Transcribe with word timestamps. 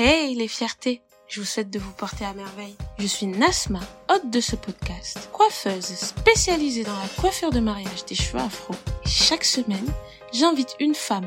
Hey 0.00 0.36
les 0.36 0.46
fiertés 0.46 1.02
je 1.26 1.40
vous 1.40 1.46
souhaite 1.46 1.70
de 1.70 1.80
vous 1.80 1.90
porter 1.90 2.24
à 2.24 2.32
merveille. 2.32 2.76
Je 2.98 3.06
suis 3.06 3.26
Nasma, 3.26 3.80
hôte 4.08 4.30
de 4.30 4.40
ce 4.40 4.54
podcast, 4.54 5.28
coiffeuse 5.32 5.84
spécialisée 5.84 6.84
dans 6.84 6.96
la 6.96 7.08
coiffure 7.20 7.50
de 7.50 7.58
mariage 7.58 8.04
des 8.06 8.14
cheveux 8.14 8.38
afro. 8.38 8.74
Chaque 9.04 9.44
semaine, 9.44 9.92
j'invite 10.32 10.76
une 10.78 10.94
femme 10.94 11.26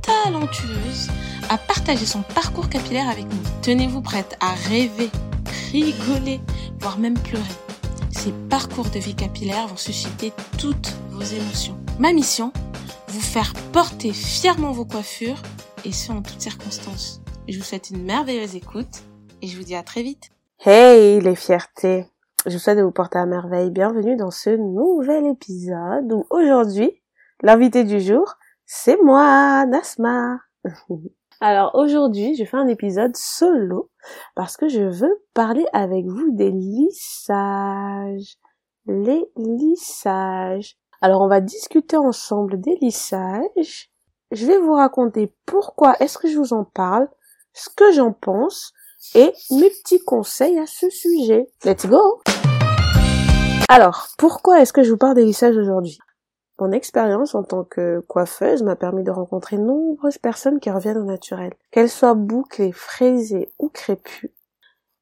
talentueuse 0.00 1.10
à 1.50 1.58
partager 1.58 2.06
son 2.06 2.22
parcours 2.22 2.70
capillaire 2.70 3.10
avec 3.10 3.26
nous. 3.26 3.42
Tenez-vous 3.60 4.00
prête 4.00 4.34
à 4.40 4.54
rêver, 4.54 5.10
rigoler, 5.70 6.40
voire 6.80 6.98
même 6.98 7.18
pleurer. 7.18 7.44
Ces 8.10 8.32
parcours 8.48 8.88
de 8.88 8.98
vie 8.98 9.14
capillaire 9.14 9.68
vont 9.68 9.76
susciter 9.76 10.32
toutes 10.56 10.94
vos 11.10 11.22
émotions. 11.22 11.78
Ma 11.98 12.14
mission, 12.14 12.50
vous 13.08 13.20
faire 13.20 13.52
porter 13.72 14.14
fièrement 14.14 14.72
vos 14.72 14.86
coiffures 14.86 15.42
et 15.84 15.92
ce 15.92 16.10
en 16.10 16.22
toutes 16.22 16.40
circonstances. 16.40 17.20
Je 17.48 17.58
vous 17.58 17.64
souhaite 17.64 17.90
une 17.90 18.02
merveilleuse 18.02 18.56
écoute 18.56 19.04
et 19.40 19.46
je 19.46 19.56
vous 19.56 19.62
dis 19.62 19.76
à 19.76 19.84
très 19.84 20.02
vite. 20.02 20.30
Hey 20.64 21.20
les 21.20 21.36
fiertés 21.36 22.04
Je 22.44 22.54
vous 22.54 22.58
souhaite 22.58 22.78
de 22.78 22.82
vous 22.82 22.90
porter 22.90 23.18
à 23.18 23.26
merveille. 23.26 23.70
Bienvenue 23.70 24.16
dans 24.16 24.32
ce 24.32 24.50
nouvel 24.50 25.26
épisode 25.26 26.12
où 26.12 26.26
aujourd'hui, 26.30 26.90
l'invité 27.42 27.84
du 27.84 28.00
jour, 28.00 28.34
c'est 28.64 29.00
moi, 29.00 29.64
Nasma. 29.64 30.40
Alors 31.40 31.76
aujourd'hui, 31.76 32.34
je 32.34 32.44
fais 32.44 32.56
un 32.56 32.66
épisode 32.66 33.14
solo 33.14 33.90
parce 34.34 34.56
que 34.56 34.66
je 34.66 34.82
veux 34.82 35.22
parler 35.32 35.66
avec 35.72 36.04
vous 36.04 36.32
des 36.32 36.50
lissages. 36.50 38.38
Les 38.86 39.24
lissages. 39.36 40.76
Alors 41.00 41.22
on 41.22 41.28
va 41.28 41.40
discuter 41.40 41.96
ensemble 41.96 42.60
des 42.60 42.76
lissages. 42.82 43.92
Je 44.32 44.46
vais 44.46 44.58
vous 44.58 44.74
raconter 44.74 45.32
pourquoi 45.46 45.94
est-ce 46.00 46.18
que 46.18 46.26
je 46.26 46.36
vous 46.36 46.52
en 46.52 46.64
parle, 46.64 47.08
ce 47.56 47.70
que 47.70 47.90
j'en 47.92 48.12
pense 48.12 48.72
et 49.14 49.32
mes 49.50 49.70
petits 49.70 50.04
conseils 50.04 50.58
à 50.58 50.66
ce 50.66 50.88
sujet. 50.90 51.48
Let's 51.64 51.86
go 51.86 52.20
Alors, 53.68 54.08
pourquoi 54.18 54.60
est-ce 54.60 54.72
que 54.72 54.82
je 54.82 54.90
vous 54.90 54.98
parle 54.98 55.14
des 55.14 55.24
lissages 55.24 55.56
aujourd'hui? 55.56 55.98
Mon 56.60 56.72
expérience 56.72 57.34
en 57.34 57.42
tant 57.42 57.64
que 57.64 58.00
coiffeuse 58.08 58.62
m'a 58.62 58.76
permis 58.76 59.04
de 59.04 59.10
rencontrer 59.10 59.58
nombreuses 59.58 60.18
personnes 60.18 60.60
qui 60.60 60.70
reviennent 60.70 60.98
au 60.98 61.04
naturel. 61.04 61.52
Qu'elles 61.70 61.90
soient 61.90 62.14
bouclées, 62.14 62.72
fraisées 62.72 63.52
ou 63.58 63.68
crépues, 63.68 64.32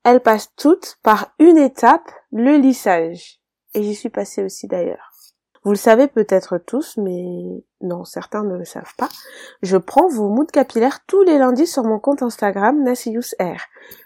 elles 0.04 0.20
passent 0.20 0.52
toutes 0.56 0.98
par 1.02 1.32
une 1.38 1.56
étape, 1.56 2.10
le 2.30 2.56
lissage. 2.58 3.40
Et 3.74 3.82
j'y 3.82 3.94
suis 3.94 4.10
passée 4.10 4.44
aussi 4.44 4.66
d'ailleurs. 4.66 5.13
Vous 5.64 5.70
le 5.70 5.76
savez 5.76 6.08
peut-être 6.08 6.58
tous, 6.58 6.98
mais 6.98 7.64
non, 7.80 8.04
certains 8.04 8.44
ne 8.44 8.56
le 8.56 8.66
savent 8.66 8.94
pas. 8.98 9.08
Je 9.62 9.78
prends 9.78 10.08
vos 10.08 10.28
moods 10.28 10.44
capillaires 10.44 11.00
tous 11.06 11.22
les 11.22 11.38
lundis 11.38 11.66
sur 11.66 11.84
mon 11.84 11.98
compte 11.98 12.22
Instagram 12.22 12.82
Nassius 12.82 13.34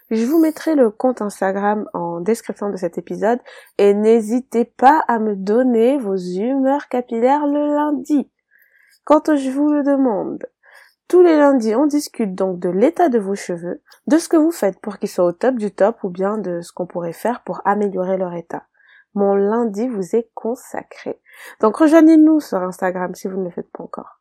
Je 0.09 0.25
vous 0.25 0.39
mettrai 0.39 0.75
le 0.75 0.89
compte 0.89 1.21
Instagram 1.21 1.85
en 1.93 2.21
description 2.21 2.69
de 2.69 2.77
cet 2.77 2.97
épisode 2.97 3.39
et 3.77 3.93
n'hésitez 3.93 4.63
pas 4.63 5.03
à 5.09 5.19
me 5.19 5.35
donner 5.35 5.97
vos 5.97 6.15
humeurs 6.15 6.87
capillaires 6.87 7.45
le 7.45 7.75
lundi. 7.75 8.31
Quand 9.03 9.35
je 9.35 9.49
vous 9.49 9.69
le 9.69 9.83
demande, 9.83 10.45
tous 11.09 11.21
les 11.21 11.35
lundis, 11.35 11.75
on 11.75 11.87
discute 11.87 12.35
donc 12.35 12.59
de 12.59 12.69
l'état 12.69 13.09
de 13.09 13.19
vos 13.19 13.35
cheveux, 13.35 13.81
de 14.07 14.17
ce 14.17 14.29
que 14.29 14.37
vous 14.37 14.51
faites 14.51 14.79
pour 14.79 14.97
qu'ils 14.97 15.09
soient 15.09 15.25
au 15.25 15.33
top 15.33 15.55
du 15.55 15.71
top 15.71 16.03
ou 16.03 16.09
bien 16.09 16.37
de 16.37 16.61
ce 16.61 16.71
qu'on 16.71 16.85
pourrait 16.85 17.11
faire 17.11 17.43
pour 17.43 17.61
améliorer 17.65 18.15
leur 18.15 18.33
état. 18.33 18.63
Mon 19.15 19.35
lundi 19.35 19.87
vous 19.87 20.15
est 20.15 20.29
consacré. 20.33 21.19
Donc 21.61 21.77
rejoignez-nous 21.77 22.39
sur 22.39 22.59
Instagram 22.59 23.15
si 23.15 23.27
vous 23.27 23.37
ne 23.37 23.45
le 23.45 23.49
faites 23.49 23.71
pas 23.71 23.83
encore. 23.83 24.19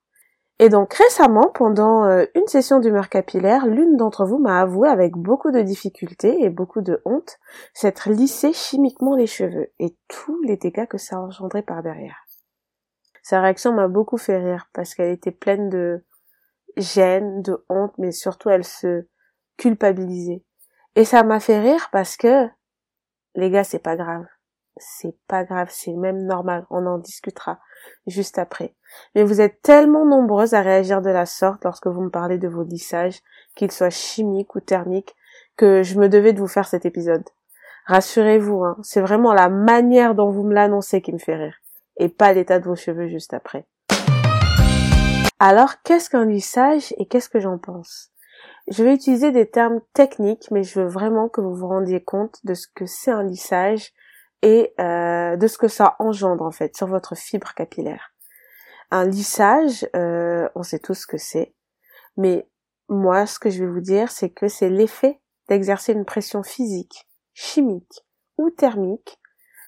Et 0.60 0.70
donc 0.70 0.94
récemment, 0.94 1.50
pendant 1.54 2.04
euh, 2.04 2.24
une 2.34 2.48
session 2.48 2.80
d'humeur 2.80 3.08
capillaire, 3.08 3.66
l'une 3.66 3.96
d'entre 3.96 4.24
vous 4.24 4.38
m'a 4.38 4.60
avoué 4.60 4.88
avec 4.88 5.12
beaucoup 5.12 5.52
de 5.52 5.60
difficultés 5.60 6.42
et 6.42 6.50
beaucoup 6.50 6.80
de 6.80 7.00
honte 7.04 7.38
s'être 7.74 8.10
lissé 8.10 8.52
chimiquement 8.52 9.14
les 9.14 9.28
cheveux 9.28 9.68
et 9.78 9.96
tous 10.08 10.42
les 10.42 10.56
dégâts 10.56 10.86
que 10.86 10.98
ça 10.98 11.16
a 11.16 11.20
engendré 11.20 11.62
par 11.62 11.82
derrière. 11.82 12.26
Sa 13.22 13.40
réaction 13.40 13.72
m'a 13.72 13.88
beaucoup 13.88 14.18
fait 14.18 14.38
rire 14.38 14.68
parce 14.72 14.94
qu'elle 14.94 15.12
était 15.12 15.30
pleine 15.30 15.68
de 15.68 16.04
gêne, 16.76 17.42
de 17.42 17.64
honte, 17.68 17.92
mais 17.98 18.10
surtout 18.10 18.48
elle 18.48 18.64
se 18.64 19.06
culpabilisait. 19.58 20.42
Et 20.96 21.04
ça 21.04 21.22
m'a 21.22 21.38
fait 21.38 21.60
rire 21.60 21.88
parce 21.92 22.16
que, 22.16 22.48
les 23.34 23.50
gars, 23.50 23.64
c'est 23.64 23.78
pas 23.78 23.96
grave 23.96 24.24
c'est 24.80 25.16
pas 25.26 25.44
grave, 25.44 25.68
c'est 25.70 25.92
même 25.92 26.24
normal, 26.24 26.66
on 26.70 26.86
en 26.86 26.98
discutera 26.98 27.58
juste 28.06 28.38
après. 28.38 28.74
Mais 29.14 29.22
vous 29.22 29.40
êtes 29.40 29.62
tellement 29.62 30.04
nombreuses 30.04 30.54
à 30.54 30.62
réagir 30.62 31.02
de 31.02 31.10
la 31.10 31.26
sorte 31.26 31.64
lorsque 31.64 31.86
vous 31.86 32.00
me 32.00 32.10
parlez 32.10 32.38
de 32.38 32.48
vos 32.48 32.64
lissages, 32.64 33.20
qu'ils 33.54 33.72
soient 33.72 33.90
chimiques 33.90 34.54
ou 34.54 34.60
thermiques, 34.60 35.14
que 35.56 35.82
je 35.82 35.98
me 35.98 36.08
devais 36.08 36.32
de 36.32 36.38
vous 36.38 36.48
faire 36.48 36.68
cet 36.68 36.86
épisode. 36.86 37.24
Rassurez-vous, 37.86 38.64
hein, 38.64 38.76
c'est 38.82 39.00
vraiment 39.00 39.32
la 39.32 39.48
manière 39.48 40.14
dont 40.14 40.30
vous 40.30 40.44
me 40.44 40.54
l'annoncez 40.54 41.00
qui 41.00 41.12
me 41.12 41.18
fait 41.18 41.36
rire, 41.36 41.56
et 41.96 42.08
pas 42.08 42.32
l'état 42.32 42.58
de 42.58 42.64
vos 42.64 42.76
cheveux 42.76 43.08
juste 43.08 43.34
après. 43.34 43.66
Alors, 45.40 45.80
qu'est-ce 45.82 46.10
qu'un 46.10 46.26
lissage 46.26 46.92
et 46.98 47.06
qu'est-ce 47.06 47.28
que 47.28 47.40
j'en 47.40 47.58
pense? 47.58 48.10
Je 48.70 48.84
vais 48.84 48.94
utiliser 48.94 49.32
des 49.32 49.48
termes 49.48 49.80
techniques, 49.94 50.50
mais 50.50 50.62
je 50.62 50.80
veux 50.80 50.88
vraiment 50.88 51.28
que 51.28 51.40
vous 51.40 51.54
vous 51.54 51.68
rendiez 51.68 52.02
compte 52.02 52.38
de 52.44 52.54
ce 52.54 52.66
que 52.74 52.86
c'est 52.86 53.10
un 53.10 53.22
lissage 53.22 53.92
et 54.42 54.74
euh, 54.78 55.36
de 55.36 55.46
ce 55.46 55.58
que 55.58 55.68
ça 55.68 55.96
engendre 55.98 56.44
en 56.44 56.50
fait 56.50 56.76
sur 56.76 56.86
votre 56.86 57.16
fibre 57.16 57.54
capillaire. 57.54 58.12
Un 58.90 59.04
lissage, 59.04 59.88
euh, 59.96 60.48
on 60.54 60.62
sait 60.62 60.78
tous 60.78 60.94
ce 60.94 61.06
que 61.06 61.18
c'est, 61.18 61.54
mais 62.16 62.48
moi 62.88 63.26
ce 63.26 63.38
que 63.38 63.50
je 63.50 63.64
vais 63.64 63.70
vous 63.70 63.80
dire 63.80 64.10
c'est 64.10 64.30
que 64.30 64.48
c'est 64.48 64.70
l'effet 64.70 65.20
d'exercer 65.48 65.92
une 65.92 66.04
pression 66.04 66.42
physique, 66.42 67.08
chimique 67.34 68.06
ou 68.36 68.50
thermique 68.50 69.18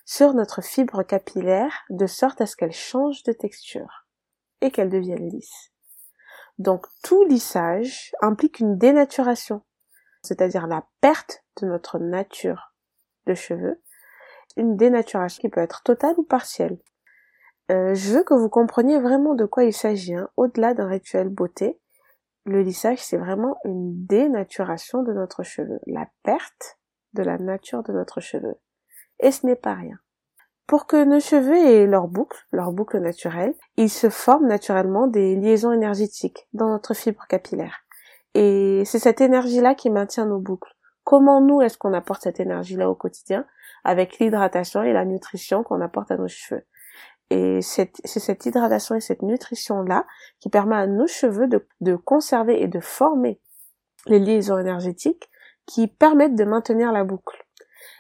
sur 0.05 0.35
notre 0.35 0.63
fibre 0.63 1.03
capillaire 1.03 1.85
de 1.91 2.07
sorte 2.07 2.41
à 2.41 2.47
ce 2.47 2.57
qu'elle 2.57 2.73
change 2.73 3.23
de 3.25 3.33
texture 3.33 4.07
et 4.61 4.71
qu'elle 4.71 4.91
devienne 4.91 5.29
lisse. 5.29 5.73
Donc 6.59 6.87
tout 7.03 7.25
lissage 7.25 8.13
implique 8.21 8.61
une 8.61 8.77
dénaturation, 8.77 9.63
c'est-à-dire 10.23 10.67
la 10.67 10.85
perte 11.01 11.45
de 11.61 11.67
notre 11.67 11.99
nature 11.99 12.75
de 13.27 13.35
cheveux 13.35 13.81
dénaturation 14.77 15.41
qui 15.41 15.49
peut 15.49 15.61
être 15.61 15.83
totale 15.83 16.15
ou 16.17 16.23
partielle. 16.23 16.79
Euh, 17.71 17.95
je 17.95 18.15
veux 18.15 18.25
que 18.25 18.35
vous 18.35 18.49
compreniez 18.49 18.99
vraiment 18.99 19.35
de 19.35 19.45
quoi 19.45 19.65
il 19.65 19.73
s'agit. 19.73 20.15
Hein. 20.15 20.29
Au-delà 20.37 20.75
d'un 20.75 20.89
rituel 20.89 21.29
beauté, 21.29 21.79
le 22.45 22.63
lissage, 22.63 22.99
c'est 22.99 23.17
vraiment 23.17 23.57
une 23.65 24.07
dénaturation 24.07 25.03
de 25.03 25.13
notre 25.13 25.43
cheveu, 25.43 25.79
la 25.87 26.09
perte 26.23 26.79
de 27.13 27.23
la 27.23 27.39
nature 27.39 27.83
de 27.83 27.93
notre 27.93 28.21
cheveu. 28.21 28.55
Et 29.21 29.31
ce 29.31 29.47
n'est 29.47 29.57
pas 29.57 29.75
rien. 29.75 29.99
Pour 30.67 30.87
que 30.87 31.05
nos 31.05 31.21
cheveux 31.21 31.57
aient 31.57 31.87
leur 31.87 32.09
boucle, 32.09 32.39
leur 32.53 32.73
boucle 32.73 32.99
naturelle, 32.99 33.55
il 33.77 33.91
se 33.91 34.09
forment 34.09 34.47
naturellement 34.47 35.07
des 35.07 35.37
liaisons 35.37 35.73
énergétiques 35.73 36.49
dans 36.53 36.69
notre 36.69 36.95
fibre 36.95 37.27
capillaire. 37.29 37.81
Et 38.35 38.83
c'est 38.85 39.01
cette 39.01 39.21
énergie-là 39.21 39.75
qui 39.75 39.91
maintient 39.91 40.27
nos 40.27 40.39
boucles. 40.39 40.73
Comment 41.11 41.41
nous 41.41 41.61
est-ce 41.61 41.77
qu'on 41.77 41.93
apporte 41.93 42.23
cette 42.23 42.39
énergie-là 42.39 42.89
au 42.89 42.95
quotidien 42.95 43.45
avec 43.83 44.21
l'hydratation 44.21 44.85
et 44.85 44.93
la 44.93 45.05
nutrition 45.05 45.65
qu'on 45.65 45.81
apporte 45.81 46.13
à 46.13 46.17
nos 46.17 46.29
cheveux? 46.29 46.65
Et 47.31 47.61
c'est 47.63 47.91
cette 48.05 48.47
hydratation 48.47 48.95
et 48.95 49.01
cette 49.01 49.23
nutrition-là 49.23 50.07
qui 50.39 50.51
permet 50.51 50.77
à 50.77 50.87
nos 50.87 51.09
cheveux 51.09 51.49
de, 51.49 51.97
conserver 51.97 52.63
et 52.63 52.69
de 52.69 52.79
former 52.79 53.41
les 54.07 54.21
liaisons 54.21 54.59
énergétiques 54.59 55.29
qui 55.67 55.89
permettent 55.89 56.37
de 56.37 56.45
maintenir 56.45 56.93
la 56.93 57.03
boucle. 57.03 57.45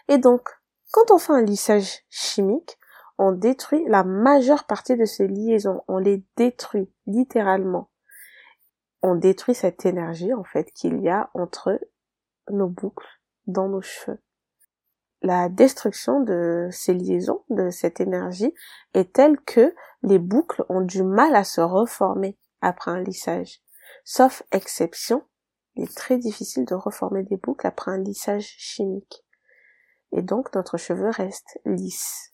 Et 0.07 0.19
donc, 0.19 0.49
quand 0.93 1.11
on 1.11 1.19
fait 1.19 1.33
un 1.33 1.43
lissage 1.43 2.05
chimique, 2.11 2.79
on 3.19 3.33
détruit 3.33 3.85
la 3.89 4.05
majeure 4.05 4.69
partie 4.69 4.97
de 4.97 5.05
ces 5.05 5.27
liaisons. 5.27 5.83
On 5.89 5.99
les 5.99 6.23
détruit 6.37 6.93
littéralement. 7.09 7.91
On 9.03 9.17
détruit 9.17 9.57
cette 9.57 9.85
énergie 9.85 10.33
en 10.33 10.45
fait 10.45 10.71
qu'il 10.71 11.01
y 11.01 11.09
a 11.09 11.29
entre 11.35 11.77
nos 12.51 12.69
boucles 12.69 13.09
dans 13.47 13.69
nos 13.69 13.83
cheveux 13.83 14.21
la 15.23 15.49
destruction 15.49 16.21
de 16.21 16.69
ces 16.73 16.95
liaisons, 16.95 17.45
de 17.51 17.71
cette 17.71 18.01
énergie, 18.01 18.55
est 18.95 19.13
telle 19.13 19.39
que 19.41 19.75
les 20.03 20.19
boucles 20.19 20.65
ont 20.69 20.81
du 20.81 21.03
mal 21.03 21.35
à 21.37 21.45
se 21.45 21.61
reformer 21.61 22.39
après 22.63 22.91
un 22.91 23.03
lissage. 23.03 23.61
Sauf 24.05 24.43
exception, 24.51 25.23
il 25.77 25.85
est 25.85 25.97
très 25.97 26.19
difficile 26.19 26.65
de 26.65 26.75
reformer 26.75 27.23
des 27.23 27.37
boucles 27.37 27.67
après 27.67 27.91
un 27.91 27.99
lissage 27.99 28.55
chimique. 28.59 29.25
Et 30.13 30.23
donc 30.23 30.55
notre 30.55 30.79
cheveu 30.79 31.11
reste 31.11 31.61
lisse. 31.65 32.33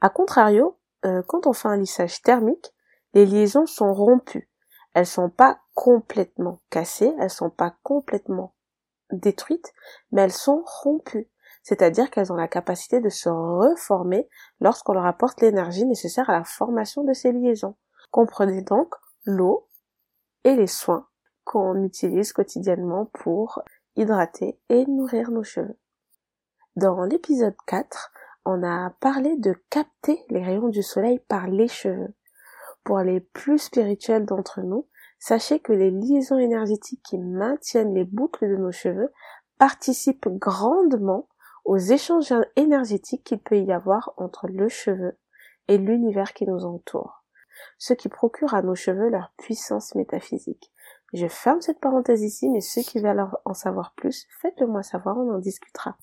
A 0.00 0.10
contrario, 0.10 0.78
euh, 1.04 1.22
quand 1.26 1.46
on 1.46 1.52
fait 1.52 1.68
un 1.68 1.76
lissage 1.76 2.22
thermique, 2.22 2.74
les 3.14 3.24
liaisons 3.24 3.66
sont 3.66 3.94
rompues. 3.94 4.49
Elles 4.94 5.06
sont 5.06 5.30
pas 5.30 5.60
complètement 5.74 6.60
cassées, 6.70 7.14
elles 7.20 7.30
sont 7.30 7.50
pas 7.50 7.76
complètement 7.82 8.54
détruites, 9.12 9.72
mais 10.12 10.22
elles 10.22 10.32
sont 10.32 10.62
rompues. 10.64 11.28
C'est-à-dire 11.62 12.10
qu'elles 12.10 12.32
ont 12.32 12.36
la 12.36 12.48
capacité 12.48 13.00
de 13.00 13.08
se 13.08 13.28
reformer 13.28 14.28
lorsqu'on 14.60 14.94
leur 14.94 15.06
apporte 15.06 15.40
l'énergie 15.40 15.84
nécessaire 15.84 16.30
à 16.30 16.38
la 16.38 16.44
formation 16.44 17.04
de 17.04 17.12
ces 17.12 17.32
liaisons. 17.32 17.76
Comprenez 18.10 18.62
donc 18.62 18.94
l'eau 19.24 19.68
et 20.44 20.56
les 20.56 20.66
soins 20.66 21.06
qu'on 21.44 21.84
utilise 21.84 22.32
quotidiennement 22.32 23.06
pour 23.06 23.62
hydrater 23.96 24.58
et 24.68 24.86
nourrir 24.86 25.30
nos 25.30 25.42
cheveux. 25.42 25.78
Dans 26.76 27.02
l'épisode 27.02 27.56
4, 27.66 28.12
on 28.44 28.62
a 28.62 28.90
parlé 29.00 29.36
de 29.36 29.54
capter 29.68 30.24
les 30.30 30.42
rayons 30.42 30.68
du 30.68 30.82
soleil 30.82 31.18
par 31.28 31.46
les 31.46 31.68
cheveux. 31.68 32.14
Pour 32.84 33.00
les 33.00 33.20
plus 33.20 33.58
spirituels 33.58 34.26
d'entre 34.26 34.60
nous, 34.60 34.86
sachez 35.18 35.60
que 35.60 35.72
les 35.72 35.90
liaisons 35.90 36.38
énergétiques 36.38 37.02
qui 37.02 37.18
maintiennent 37.18 37.94
les 37.94 38.04
boucles 38.04 38.48
de 38.48 38.56
nos 38.56 38.72
cheveux 38.72 39.12
participent 39.58 40.28
grandement 40.28 41.28
aux 41.64 41.76
échanges 41.76 42.34
énergétiques 42.56 43.24
qu'il 43.24 43.40
peut 43.40 43.58
y 43.58 43.72
avoir 43.72 44.14
entre 44.16 44.48
le 44.48 44.68
cheveu 44.68 45.18
et 45.68 45.78
l'univers 45.78 46.32
qui 46.32 46.46
nous 46.46 46.64
entoure, 46.64 47.24
ce 47.78 47.92
qui 47.92 48.08
procure 48.08 48.54
à 48.54 48.62
nos 48.62 48.74
cheveux 48.74 49.10
leur 49.10 49.32
puissance 49.36 49.94
métaphysique. 49.94 50.72
Je 51.12 51.26
ferme 51.26 51.60
cette 51.60 51.80
parenthèse 51.80 52.22
ici, 52.22 52.48
mais 52.48 52.60
ceux 52.60 52.82
qui 52.82 53.00
veulent 53.00 53.26
en 53.44 53.54
savoir 53.54 53.92
plus, 53.96 54.26
faites-le 54.40 54.66
moi 54.66 54.82
savoir, 54.82 55.18
on 55.18 55.34
en 55.34 55.38
discutera. 55.38 55.96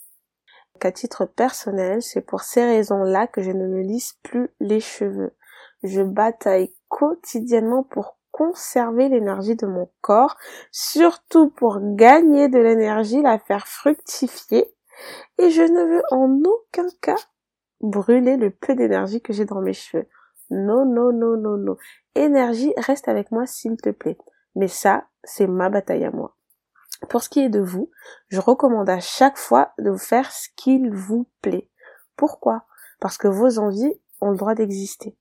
Qu'à 0.80 0.92
titre 0.92 1.26
personnel, 1.26 2.02
c'est 2.04 2.22
pour 2.22 2.42
ces 2.42 2.64
raisons-là 2.64 3.28
que 3.28 3.42
je 3.42 3.52
ne 3.52 3.68
me 3.68 3.82
lisse 3.82 4.14
plus 4.22 4.50
les 4.60 4.80
cheveux. 4.80 5.36
Je 5.88 6.02
bataille 6.02 6.74
quotidiennement 6.90 7.84
pour 7.84 8.18
conserver 8.32 9.10
l'énergie 9.10 9.56
de 9.56 9.66
mon 9.66 9.90
corps, 10.02 10.38
surtout 10.72 11.50
pour 11.50 11.80
gagner 11.96 12.50
de 12.50 12.60
l'énergie, 12.60 13.22
la 13.22 13.40
faire 13.40 13.68
fructifier, 13.68 14.72
et 15.40 15.50
je 15.50 15.64
ne 15.64 15.84
veux 15.84 16.04
en 16.12 16.42
aucun 16.44 16.88
cas 17.02 17.18
brûler 17.82 18.38
le 18.38 18.52
peu 18.52 18.76
d'énergie 18.76 19.22
que 19.22 19.34
j'ai 19.34 19.46
dans 19.46 19.62
mes 19.62 19.74
cheveux. 19.74 20.08
Non, 20.50 20.86
non, 20.86 21.12
non, 21.12 21.38
non, 21.38 21.58
non. 21.58 21.78
Énergie, 22.16 22.74
reste 22.78 23.08
avec 23.08 23.32
moi 23.32 23.46
s'il 23.46 23.78
te 23.78 23.90
plaît. 23.90 24.18
Mais 24.56 24.68
ça, 24.68 25.06
c'est 25.24 25.48
ma 25.48 25.70
bataille 25.70 26.06
à 26.06 26.12
moi. 26.12 26.36
Pour 27.10 27.22
ce 27.22 27.30
qui 27.30 27.42
est 27.42 27.50
de 27.50 27.60
vous, 27.60 27.92
je 28.30 28.40
recommande 28.40 28.90
à 28.90 29.00
chaque 29.00 29.38
fois 29.38 29.74
de 29.78 29.96
faire 29.96 30.32
ce 30.32 30.48
qu'il 30.56 30.92
vous 30.92 31.30
plaît. 31.42 31.70
Pourquoi? 32.16 32.64
Parce 33.00 33.18
que 33.18 33.28
vos 33.28 33.60
envies 33.60 34.00
ont 34.22 34.32
le 34.32 34.38
droit 34.38 34.56
d'exister. 34.56 35.16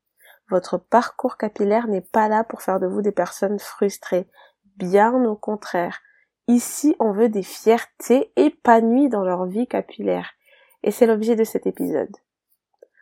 Votre 0.49 0.79
parcours 0.79 1.37
capillaire 1.37 1.89
n'est 1.89 2.01
pas 2.01 2.29
là 2.29 2.45
pour 2.45 2.63
faire 2.63 2.81
de 2.81 2.87
vous 2.87 3.03
des 3.03 3.13
personnes 3.13 3.59
frustrées. 3.59 4.29
Bien 4.77 5.25
au 5.25 5.37
contraire. 5.37 6.01
Ici, 6.49 6.95
on 7.01 7.13
veut 7.13 7.29
des 7.29 7.43
fiertés 7.43 8.33
épanouies 8.37 9.09
dans 9.09 9.25
leur 9.25 9.47
vie 9.47 9.67
capillaire. 9.67 10.31
Et 10.85 10.93
c'est 10.93 11.07
l'objet 11.07 11.35
de 11.35 11.45
cet 11.45 11.67
épisode. 11.67 12.15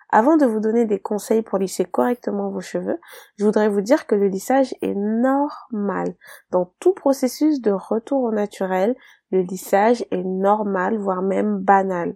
Avant 0.09 0.37
de 0.37 0.47
vous 0.47 0.61
donner 0.61 0.87
des 0.87 1.01
conseils 1.01 1.43
pour 1.43 1.59
lisser 1.59 1.85
correctement 1.85 2.49
vos 2.49 2.61
cheveux, 2.61 3.01
je 3.37 3.45
voudrais 3.45 3.69
vous 3.69 3.81
dire 3.81 4.07
que 4.07 4.15
le 4.15 4.29
lissage 4.29 4.73
est 4.81 4.95
normal. 4.95 6.15
Dans 6.51 6.73
tout 6.79 6.95
processus 6.95 7.61
de 7.61 7.73
retour 7.73 8.23
au 8.23 8.31
naturel, 8.31 8.95
le 9.33 9.41
lissage 9.41 10.07
est 10.13 10.23
normal, 10.23 10.99
voire 10.99 11.21
même 11.21 11.59
banal. 11.59 12.15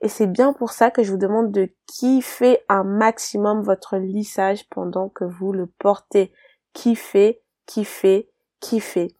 Et 0.00 0.08
c'est 0.08 0.26
bien 0.26 0.52
pour 0.52 0.72
ça 0.72 0.90
que 0.90 1.02
je 1.02 1.10
vous 1.10 1.18
demande 1.18 1.52
de 1.52 1.68
kiffer 1.86 2.58
un 2.68 2.84
maximum 2.84 3.62
votre 3.62 3.96
lissage 3.96 4.68
pendant 4.70 5.08
que 5.08 5.24
vous 5.24 5.52
le 5.52 5.66
portez. 5.66 6.32
Kiffer, 6.72 7.42
kiffer, 7.66 8.30
kiffer. 8.60 9.14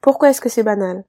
Pourquoi 0.00 0.30
est-ce 0.30 0.40
que 0.40 0.48
c'est 0.48 0.62
banal? 0.62 1.04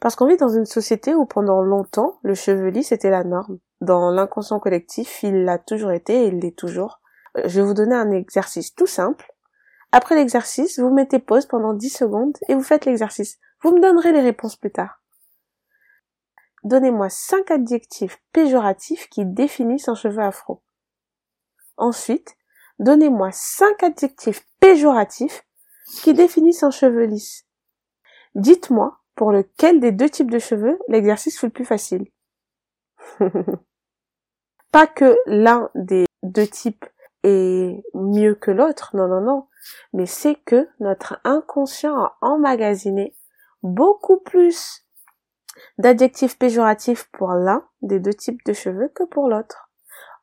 Parce 0.00 0.16
qu'on 0.16 0.26
vit 0.26 0.36
dans 0.36 0.48
une 0.48 0.66
société 0.66 1.14
où 1.14 1.24
pendant 1.24 1.62
longtemps, 1.62 2.18
le 2.22 2.34
cheveu 2.34 2.68
lisse 2.68 2.92
était 2.92 3.10
la 3.10 3.24
norme. 3.24 3.58
Dans 3.80 4.10
l'inconscient 4.10 4.60
collectif, 4.60 5.22
il 5.22 5.44
l'a 5.44 5.58
toujours 5.58 5.92
été 5.92 6.24
et 6.24 6.26
il 6.26 6.40
l'est 6.40 6.56
toujours. 6.56 7.00
Euh, 7.38 7.42
je 7.46 7.60
vais 7.60 7.66
vous 7.66 7.74
donner 7.74 7.94
un 7.94 8.10
exercice 8.10 8.74
tout 8.74 8.86
simple. 8.86 9.32
Après 9.92 10.16
l'exercice, 10.16 10.78
vous 10.78 10.92
mettez 10.92 11.20
pause 11.20 11.46
pendant 11.46 11.72
10 11.72 11.88
secondes 11.88 12.36
et 12.48 12.54
vous 12.54 12.62
faites 12.62 12.84
l'exercice. 12.84 13.38
Vous 13.62 13.74
me 13.74 13.80
donnerez 13.80 14.12
les 14.12 14.20
réponses 14.20 14.56
plus 14.56 14.72
tard. 14.72 15.03
Donnez-moi 16.64 17.10
cinq 17.10 17.50
adjectifs 17.50 18.22
péjoratifs 18.32 19.08
qui 19.10 19.26
définissent 19.26 19.88
un 19.88 19.94
cheveu 19.94 20.22
afro. 20.22 20.62
Ensuite, 21.76 22.36
donnez-moi 22.78 23.30
cinq 23.32 23.82
adjectifs 23.82 24.46
péjoratifs 24.60 25.46
qui 26.02 26.14
définissent 26.14 26.62
un 26.62 26.70
cheveu 26.70 27.04
lisse. 27.04 27.46
Dites-moi 28.34 28.98
pour 29.14 29.30
lequel 29.30 29.78
des 29.78 29.92
deux 29.92 30.08
types 30.08 30.30
de 30.30 30.38
cheveux 30.38 30.78
l'exercice 30.88 31.38
fut 31.38 31.46
le 31.46 31.52
plus 31.52 31.66
facile? 31.66 32.10
Pas 34.72 34.86
que 34.86 35.16
l'un 35.26 35.70
des 35.74 36.06
deux 36.22 36.46
types 36.46 36.86
est 37.22 37.82
mieux 37.94 38.34
que 38.34 38.50
l'autre, 38.50 38.96
non, 38.96 39.06
non, 39.06 39.20
non, 39.20 39.46
mais 39.92 40.06
c'est 40.06 40.34
que 40.34 40.68
notre 40.80 41.20
inconscient 41.24 41.96
a 41.96 42.18
emmagasiné 42.22 43.16
beaucoup 43.62 44.18
plus 44.18 44.83
d'adjectifs 45.78 46.38
péjoratifs 46.38 47.08
pour 47.12 47.32
l'un 47.32 47.66
des 47.82 48.00
deux 48.00 48.14
types 48.14 48.44
de 48.44 48.52
cheveux 48.52 48.88
que 48.94 49.04
pour 49.04 49.28
l'autre. 49.28 49.70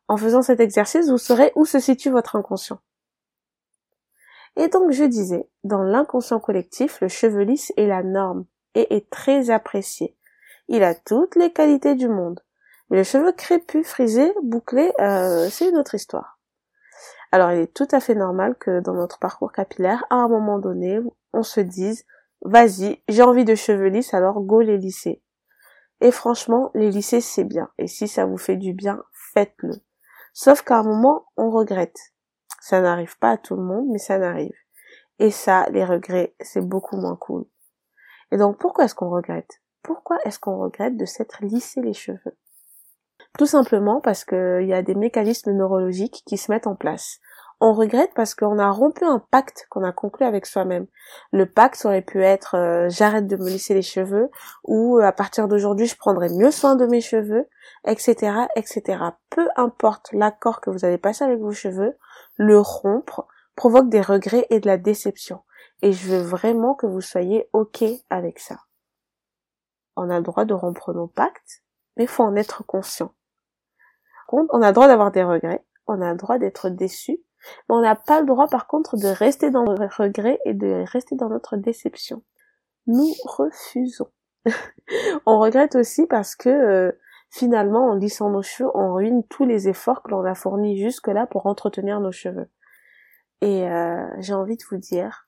En 0.08 0.18
faisant 0.18 0.42
cet 0.42 0.60
exercice, 0.60 1.10
vous 1.10 1.18
saurez 1.18 1.52
où 1.56 1.66
se 1.66 1.80
situe 1.80 2.10
votre 2.10 2.36
inconscient. 2.36 2.80
Et 4.58 4.68
donc 4.68 4.92
je 4.92 5.04
disais, 5.04 5.48
dans 5.64 5.84
l'inconscient 5.84 6.40
collectif, 6.40 7.00
le 7.02 7.08
cheveu 7.08 7.44
lisse 7.44 7.72
est 7.78 7.88
la 7.88 8.04
norme 8.04 8.46
et 8.76 8.96
est 8.96 9.10
très 9.10 9.50
apprécié. 9.50 10.18
Il 10.68 10.84
a 10.84 10.96
toutes 10.96 11.36
les 11.36 11.52
qualités 11.52 11.96
du 11.96 12.10
monde. 12.10 12.42
Mais 12.90 12.98
le 12.98 13.04
cheveu 13.04 13.32
crépus, 13.32 13.88
frisé, 13.88 14.34
bouclé, 14.44 14.92
euh, 15.00 15.48
c'est 15.50 15.70
une 15.70 15.78
autre 15.78 15.96
histoire. 15.96 16.40
Alors 17.32 17.52
il 17.52 17.60
est 17.60 17.74
tout 17.74 17.88
à 17.92 18.02
fait 18.02 18.16
normal 18.16 18.56
que 18.60 18.82
dans 18.82 18.94
notre 18.94 19.18
parcours 19.20 19.54
capillaire, 19.54 20.04
à 20.10 20.16
un 20.16 20.28
moment 20.28 20.60
donné, 20.60 21.00
on 21.32 21.44
se 21.44 21.62
dise 21.62 22.06
vas-y, 22.42 23.02
j'ai 23.08 23.24
envie 23.24 23.46
de 23.46 23.56
cheveux 23.56 23.88
lisses, 23.88 24.14
alors 24.14 24.42
go 24.42 24.62
les 24.62 24.78
lisser. 24.78 25.22
Et 26.02 26.12
franchement, 26.12 26.72
les 26.74 26.90
lisser, 26.90 27.22
c'est 27.22 27.44
bien. 27.44 27.70
Et 27.78 27.88
si 27.88 28.08
ça 28.08 28.26
vous 28.26 28.38
fait 28.38 28.58
du 28.58 28.74
bien, 28.74 29.04
faites-le. 29.34 29.74
Sauf 30.34 30.64
qu'à 30.64 30.80
un 30.80 30.84
moment, 30.84 31.26
on 31.38 31.52
regrette. 31.52 31.98
Ça 32.60 32.82
n'arrive 32.82 33.18
pas 33.20 33.32
à 33.32 33.38
tout 33.38 33.56
le 33.56 33.64
monde, 33.64 33.88
mais 33.92 34.00
ça 34.00 34.18
n'arrive. 34.18 34.56
Et 35.20 35.30
ça, 35.30 35.68
les 35.70 35.86
regrets, 35.86 36.36
c'est 36.40 36.68
beaucoup 36.68 36.98
moins 36.98 37.16
cool. 37.16 37.46
Et 38.32 38.38
donc, 38.38 38.58
pourquoi 38.58 38.86
est-ce 38.86 38.96
qu'on 38.96 39.10
regrette? 39.10 39.62
Pourquoi 39.84 40.18
est-ce 40.26 40.40
qu'on 40.40 40.58
regrette 40.58 40.98
de 40.98 41.06
s'être 41.06 41.44
lissé 41.44 41.82
les 41.82 41.94
cheveux? 41.94 42.38
Tout 43.38 43.46
simplement 43.46 44.02
parce 44.02 44.26
qu'il 44.26 44.66
y 44.66 44.74
a 44.74 44.82
des 44.82 44.96
mécanismes 44.96 45.52
neurologiques 45.52 46.24
qui 46.26 46.38
se 46.38 46.52
mettent 46.52 46.68
en 46.68 46.76
place 46.76 47.20
on 47.62 47.74
regrette 47.74 48.12
parce 48.16 48.34
qu'on 48.34 48.58
a 48.58 48.72
rompu 48.72 49.06
un 49.06 49.20
pacte 49.20 49.68
qu'on 49.70 49.84
a 49.84 49.92
conclu 49.92 50.26
avec 50.26 50.48
soi-même. 50.48 50.88
Le 51.32 51.46
pacte 51.46 51.86
aurait 51.86 52.02
pu 52.02 52.24
être 52.24 52.56
euh, 52.58 52.90
j'arrête 52.90 53.28
de 53.28 53.38
me 53.38 53.48
lisser 53.48 53.76
les 53.76 53.84
cheveux 53.84 54.32
ou 54.64 54.98
euh, 54.98 55.04
à 55.04 55.12
partir 55.12 55.48
d'aujourd'hui 55.48 55.86
je 55.86 55.96
prendrai 55.96 56.30
mieux 56.30 56.50
soin 56.50 56.76
de 56.76 56.88
mes 56.88 57.02
cheveux, 57.02 57.48
etc., 57.86 58.48
etc. 58.56 59.04
Peu 59.30 59.48
importe 59.56 60.12
l'accord 60.12 60.60
que 60.60 60.72
vous 60.72 60.86
avez 60.86 60.98
passé 60.98 61.24
avec 61.24 61.40
vos 61.40 61.52
cheveux, 61.52 61.96
le 62.36 62.60
rompre 62.60 63.28
provoque 63.56 63.90
des 63.90 64.02
regrets 64.02 64.48
et 64.50 64.60
de 64.60 64.66
la 64.66 64.78
déception. 64.78 65.44
Et 65.84 65.94
je 65.94 66.10
veux 66.10 66.22
vraiment 66.22 66.74
que 66.74 66.88
vous 66.88 67.02
soyez 67.02 67.48
ok 67.54 67.84
avec 68.10 68.40
ça. 68.40 68.58
On 69.96 70.10
a 70.10 70.18
le 70.18 70.24
droit 70.24 70.46
de 70.46 70.56
rompre 70.56 70.94
nos 70.94 71.08
pactes, 71.08 71.64
mais 71.96 72.08
faut 72.08 72.24
en 72.24 72.36
être 72.36 72.66
conscient. 72.66 73.14
On 74.32 74.62
a 74.62 74.68
le 74.68 74.74
droit 74.74 74.88
d'avoir 74.88 75.12
des 75.12 75.24
regrets, 75.24 75.64
on 75.86 76.02
a 76.02 76.12
le 76.12 76.18
droit 76.18 76.38
d'être 76.40 76.70
déçu, 76.70 77.20
mais 77.70 77.76
on 77.76 77.82
n'a 77.82 77.96
pas 77.96 78.20
le 78.20 78.26
droit 78.26 78.48
par 78.48 78.68
contre 78.68 78.98
de 78.98 79.08
rester 79.08 79.52
dans 79.52 79.64
notre 79.64 80.04
regret 80.04 80.40
et 80.46 80.54
de 80.54 80.84
rester 80.88 81.16
dans 81.16 81.30
notre 81.30 81.58
déception. 81.58 82.24
Nous 82.88 83.14
refusons. 83.26 84.10
on 85.26 85.40
regrette 85.40 85.76
aussi 85.76 86.08
parce 86.08 86.36
que 86.36 86.50
euh, 86.50 86.92
finalement 87.30 87.90
en 87.90 87.96
lissant 87.96 88.30
nos 88.30 88.42
cheveux, 88.42 88.70
on 88.74 88.94
ruine 88.94 89.24
tous 89.28 89.46
les 89.46 89.70
efforts 89.70 90.04
que 90.04 90.12
l'on 90.12 90.26
a 90.26 90.36
fournis 90.36 90.78
jusque-là 90.82 91.28
pour 91.28 91.46
entretenir 91.46 92.00
nos 92.00 92.12
cheveux. 92.12 92.50
Et 93.42 93.68
euh, 93.70 94.06
j'ai 94.20 94.34
envie 94.34 94.58
de 94.58 94.64
vous 94.70 94.78
dire, 94.78 95.28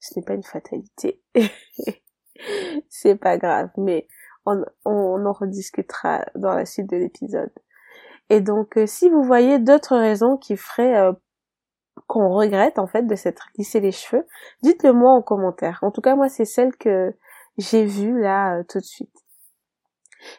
ce 0.00 0.18
n'est 0.18 0.24
pas 0.24 0.34
une 0.34 0.44
fatalité. 0.44 1.22
C'est 2.88 3.16
pas 3.16 3.36
grave, 3.36 3.70
mais 3.76 4.06
on, 4.46 4.64
on 4.84 5.26
en 5.26 5.32
rediscutera 5.32 6.24
dans 6.36 6.54
la 6.54 6.64
suite 6.64 6.88
de 6.88 6.96
l'épisode. 6.96 7.52
Et 8.30 8.40
donc, 8.40 8.76
euh, 8.76 8.86
si 8.86 9.08
vous 9.08 9.22
voyez 9.22 9.58
d'autres 9.58 9.96
raisons 9.96 10.36
qui 10.36 10.56
feraient 10.56 10.96
euh, 10.96 11.12
qu'on 12.06 12.30
regrette 12.30 12.78
en 12.78 12.86
fait 12.86 13.06
de 13.06 13.14
s'être 13.14 13.48
lissé 13.56 13.80
les 13.80 13.92
cheveux, 13.92 14.26
dites-le 14.62 14.92
moi 14.92 15.12
en 15.12 15.22
commentaire. 15.22 15.78
En 15.82 15.90
tout 15.90 16.00
cas, 16.00 16.16
moi, 16.16 16.28
c'est 16.28 16.44
celle 16.44 16.76
que 16.76 17.14
j'ai 17.56 17.84
vue 17.84 18.20
là 18.20 18.58
euh, 18.58 18.64
tout 18.68 18.78
de 18.78 18.84
suite. 18.84 19.14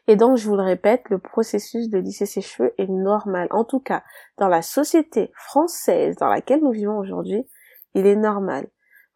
Et 0.08 0.15
donc, 0.15 0.38
je 0.38 0.48
vous 0.48 0.55
le 0.55 0.63
répète, 0.63 1.10
le 1.10 1.19
processus 1.19 1.89
de 1.89 1.98
lisser 1.98 2.25
ses 2.25 2.41
cheveux 2.41 2.74
est 2.77 2.89
normal. 2.89 3.48
En 3.51 3.63
tout 3.63 3.79
cas, 3.79 4.03
dans 4.38 4.50
la 4.50 4.62
société 4.62 5.31
française 5.34 6.15
dans 6.17 6.27
laquelle 6.27 6.62
nous 6.62 6.72
vivons 6.72 6.98
aujourd'hui, 6.98 7.48
il 7.96 8.05
est 8.05 8.17
normal. 8.17 8.67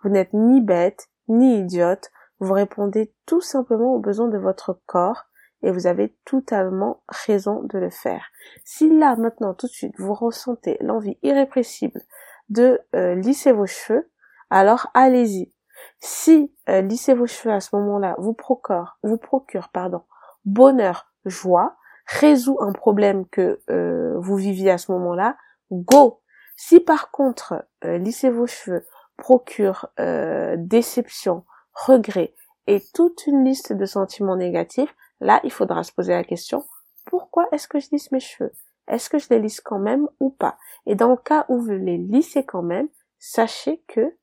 Vous 0.02 0.10
n'êtes 0.10 0.34
ni 0.34 0.62
bête, 0.62 1.10
ni 1.28 1.60
idiote, 1.60 2.12
vous 2.40 2.54
répondez 2.54 3.14
tout 3.26 3.42
simplement 3.42 3.94
aux 3.94 4.00
besoins 4.00 4.30
de 4.30 4.38
votre 4.38 4.80
corps 4.86 5.26
et 5.64 5.72
vous 5.72 5.88
avez 5.88 6.16
totalement 6.26 7.02
raison 7.08 7.64
de 7.64 7.80
le 7.80 7.90
faire. 7.90 8.26
Si 8.64 8.90
là, 8.90 9.16
maintenant, 9.16 9.54
tout 9.54 9.68
de 9.68 9.72
suite, 9.72 9.96
vous 9.98 10.14
ressentez 10.14 10.78
l'envie 10.82 11.18
irrépressible 11.24 12.02
de 12.50 12.82
euh, 12.96 13.16
lisser 13.16 13.52
vos 13.52 13.66
cheveux, 13.66 14.12
alors 14.50 14.92
allez-y. 14.94 15.54
Si 16.00 16.54
euh, 16.70 16.82
lisser 16.82 17.14
vos 17.14 17.26
cheveux 17.26 17.54
à 17.54 17.60
ce 17.60 17.76
moment-là 17.76 18.16
vous 18.20 18.34
procure, 18.34 18.98
vous 19.04 19.18
procure 19.18 19.70
pardon, 19.70 20.04
bonheur, 20.46 21.12
joie, 21.26 21.78
résout 22.06 22.58
un 22.62 22.74
problème 22.74 23.26
que 23.28 23.62
euh, 23.70 24.14
vous 24.20 24.36
viviez 24.36 24.72
à 24.72 24.78
ce 24.78 24.92
moment-là, 24.92 25.38
go. 25.72 26.22
Si 26.56 26.80
par 26.80 27.12
contre 27.12 27.66
euh, 27.86 27.98
lisser 27.98 28.30
vos 28.30 28.48
cheveux 28.48 28.86
procure 29.18 29.88
euh, 30.00 30.56
déception, 30.58 31.46
regret 31.74 32.34
et 32.68 32.82
toute 32.94 33.26
une 33.28 33.44
liste 33.44 33.74
de 33.74 33.86
sentiments 33.86 34.36
négatifs, 34.36 34.94
là 35.20 35.40
il 35.44 35.52
faudra 35.52 35.84
se 35.84 35.92
poser 35.92 36.14
la 36.14 36.24
question 36.24 36.64
pourquoi 37.06 37.48
est-ce 37.52 37.68
que 37.68 37.80
je 37.80 37.90
lisse 37.92 38.12
mes 38.12 38.20
cheveux? 38.20 38.54
Est-ce 38.88 39.10
que 39.10 39.18
je 39.18 39.30
les 39.30 39.40
lisse 39.40 39.62
quand 39.62 39.80
même 39.80 40.08
ou 40.20 40.30
pas? 40.30 40.58
Et 40.86 40.96
dans 40.96 41.12
le 41.12 41.18
cas 41.18 41.46
où 41.50 41.60
vous 41.60 41.72
les 41.72 41.98
lissez 41.98 42.46
quand 42.46 42.64
même, 42.64 42.90
sachez 43.20 43.84
que 43.88 44.18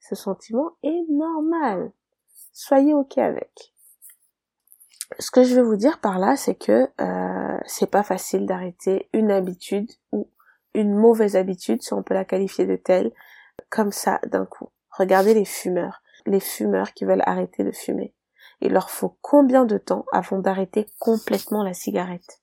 ce 0.00 0.14
sentiment 0.14 0.72
est 0.82 1.04
normal. 1.10 1.92
Soyez 2.52 2.94
ok 2.94 3.18
avec. 3.18 3.74
Ce 5.18 5.30
que 5.30 5.42
je 5.42 5.54
veux 5.54 5.62
vous 5.62 5.76
dire 5.76 6.00
par 6.00 6.18
là, 6.18 6.36
c'est 6.36 6.54
que 6.54 6.88
euh, 7.00 7.58
c'est 7.66 7.90
pas 7.90 8.02
facile 8.02 8.46
d'arrêter 8.46 9.08
une 9.12 9.30
habitude 9.30 9.90
ou 10.12 10.30
une 10.74 10.94
mauvaise 10.94 11.36
habitude, 11.36 11.82
si 11.82 11.92
on 11.92 12.02
peut 12.02 12.14
la 12.14 12.24
qualifier 12.24 12.66
de 12.66 12.76
telle, 12.76 13.12
comme 13.70 13.92
ça 13.92 14.20
d'un 14.26 14.44
coup. 14.44 14.70
Regardez 14.90 15.34
les 15.34 15.44
fumeurs, 15.44 16.02
les 16.26 16.40
fumeurs 16.40 16.92
qui 16.92 17.04
veulent 17.04 17.22
arrêter 17.24 17.64
de 17.64 17.72
fumer. 17.72 18.14
Il 18.60 18.72
leur 18.72 18.90
faut 18.90 19.16
combien 19.22 19.64
de 19.64 19.78
temps 19.78 20.04
avant 20.12 20.38
d'arrêter 20.38 20.88
complètement 20.98 21.62
la 21.62 21.74
cigarette? 21.74 22.40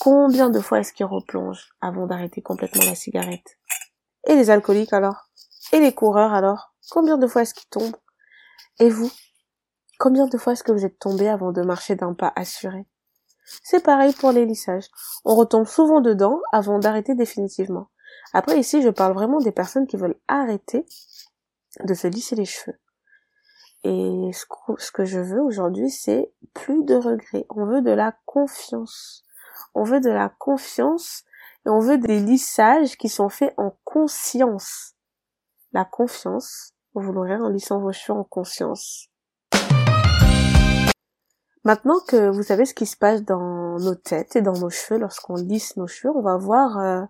Combien 0.00 0.50
de 0.50 0.60
fois 0.60 0.80
est-ce 0.80 0.92
qu'ils 0.92 1.06
replongent 1.06 1.70
avant 1.80 2.06
d'arrêter 2.06 2.42
complètement 2.42 2.84
la 2.84 2.94
cigarette? 2.94 3.58
Et 4.26 4.34
les 4.34 4.50
alcooliques 4.50 4.92
alors? 4.92 5.28
Et 5.72 5.80
les 5.80 5.94
coureurs 5.94 6.32
alors? 6.32 6.74
Combien 6.90 7.18
de 7.18 7.26
fois 7.26 7.42
est-ce 7.42 7.54
qu'ils 7.54 7.68
tombent? 7.68 7.96
Et 8.78 8.88
vous? 8.88 9.10
Combien 9.98 10.26
de 10.26 10.38
fois 10.38 10.52
est-ce 10.52 10.62
que 10.62 10.72
vous 10.72 10.84
êtes 10.84 10.98
tombé 10.98 11.28
avant 11.28 11.52
de 11.52 11.62
marcher 11.62 11.96
d'un 11.96 12.14
pas 12.14 12.32
assuré? 12.36 12.86
C'est 13.62 13.82
pareil 13.82 14.12
pour 14.12 14.32
les 14.32 14.44
lissages. 14.44 14.88
On 15.24 15.34
retombe 15.34 15.66
souvent 15.66 16.00
dedans 16.00 16.40
avant 16.52 16.78
d'arrêter 16.78 17.14
définitivement. 17.14 17.88
Après 18.32 18.58
ici, 18.58 18.82
je 18.82 18.88
parle 18.88 19.14
vraiment 19.14 19.38
des 19.38 19.52
personnes 19.52 19.86
qui 19.86 19.96
veulent 19.96 20.18
arrêter 20.28 20.84
de 21.84 21.94
se 21.94 22.06
lisser 22.06 22.36
les 22.36 22.44
cheveux. 22.44 22.78
Et 23.84 24.30
ce 24.32 24.90
que 24.92 25.04
je 25.04 25.20
veux 25.20 25.40
aujourd'hui, 25.40 25.90
c'est 25.90 26.32
plus 26.54 26.84
de 26.84 26.94
regrets. 26.94 27.46
On 27.50 27.66
veut 27.66 27.82
de 27.82 27.90
la 27.90 28.14
confiance. 28.24 29.24
On 29.74 29.84
veut 29.84 30.00
de 30.00 30.10
la 30.10 30.28
confiance 30.28 31.24
et 31.64 31.68
on 31.68 31.80
veut 31.80 31.98
des 31.98 32.20
lissages 32.20 32.96
qui 32.96 33.08
sont 33.08 33.28
faits 33.28 33.54
en 33.56 33.76
conscience. 33.84 34.94
La 35.72 35.84
confiance, 35.84 36.72
vous 36.94 37.12
l'aurez 37.12 37.36
en 37.36 37.48
lissant 37.48 37.80
vos 37.80 37.92
cheveux 37.92 38.18
en 38.18 38.24
conscience. 38.24 39.08
Maintenant 41.64 41.98
que 42.06 42.28
vous 42.28 42.44
savez 42.44 42.64
ce 42.64 42.74
qui 42.74 42.86
se 42.86 42.96
passe 42.96 43.24
dans 43.24 43.78
nos 43.78 43.96
têtes 43.96 44.36
et 44.36 44.40
dans 44.40 44.56
nos 44.56 44.70
cheveux 44.70 45.00
lorsqu'on 45.00 45.34
lisse 45.34 45.76
nos 45.76 45.88
cheveux, 45.88 46.14
on 46.16 46.22
va 46.22 46.36
voir 46.36 46.78
euh, 46.78 47.02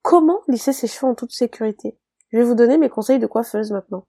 comment 0.00 0.40
lisser 0.48 0.72
ses 0.72 0.86
cheveux 0.86 1.12
en 1.12 1.14
toute 1.14 1.32
sécurité. 1.32 1.98
Je 2.32 2.38
vais 2.38 2.44
vous 2.44 2.54
donner 2.54 2.78
mes 2.78 2.88
conseils 2.88 3.18
de 3.18 3.26
coiffeuse 3.26 3.70
maintenant. 3.70 4.06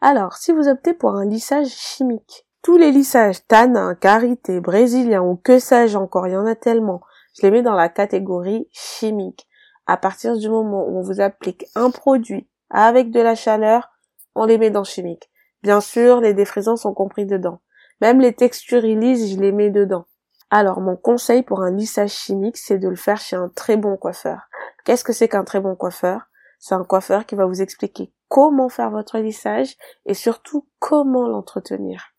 Alors, 0.00 0.34
si 0.34 0.52
vous 0.52 0.68
optez 0.68 0.94
pour 0.94 1.14
un 1.14 1.24
lissage 1.24 1.68
chimique, 1.68 2.46
tous 2.62 2.76
les 2.76 2.90
lissages 2.90 3.46
tanin, 3.46 3.94
karité, 3.94 4.60
brésilien 4.60 5.22
ou 5.22 5.36
que 5.36 5.58
sais-je 5.58 5.98
encore, 5.98 6.26
il 6.26 6.32
y 6.32 6.36
en 6.36 6.46
a 6.46 6.54
tellement, 6.54 7.00
je 7.36 7.42
les 7.42 7.50
mets 7.50 7.62
dans 7.62 7.74
la 7.74 7.88
catégorie 7.88 8.68
chimique. 8.72 9.46
À 9.86 9.96
partir 9.98 10.36
du 10.36 10.48
moment 10.48 10.86
où 10.86 10.98
on 10.98 11.02
vous 11.02 11.20
applique 11.20 11.66
un 11.74 11.90
produit 11.90 12.48
avec 12.70 13.10
de 13.10 13.20
la 13.20 13.34
chaleur, 13.34 13.90
on 14.34 14.46
les 14.46 14.56
met 14.56 14.70
dans 14.70 14.84
chimique. 14.84 15.30
Bien 15.62 15.80
sûr, 15.80 16.20
les 16.20 16.32
défrisants 16.32 16.76
sont 16.76 16.94
compris 16.94 17.26
dedans. 17.26 17.60
Même 18.00 18.20
les 18.20 18.32
textures 18.32 18.80
lisses, 18.80 19.34
je 19.34 19.38
les 19.38 19.52
mets 19.52 19.70
dedans. 19.70 20.06
Alors, 20.50 20.80
mon 20.80 20.96
conseil 20.96 21.42
pour 21.42 21.60
un 21.62 21.70
lissage 21.70 22.12
chimique, 22.12 22.56
c'est 22.56 22.78
de 22.78 22.88
le 22.88 22.96
faire 22.96 23.20
chez 23.20 23.36
un 23.36 23.50
très 23.50 23.76
bon 23.76 23.96
coiffeur. 23.96 24.48
Qu'est-ce 24.84 25.04
que 25.04 25.12
c'est 25.12 25.28
qu'un 25.28 25.44
très 25.44 25.60
bon 25.60 25.74
coiffeur? 25.74 26.28
C'est 26.58 26.74
un 26.74 26.84
coiffeur 26.84 27.26
qui 27.26 27.34
va 27.34 27.44
vous 27.44 27.60
expliquer 27.60 28.13
comment 28.28 28.68
faire 28.68 28.90
votre 28.90 29.18
lissage 29.18 29.76
et 30.06 30.14
surtout 30.14 30.66
comment 30.78 31.28
l'entretenir. 31.28 32.14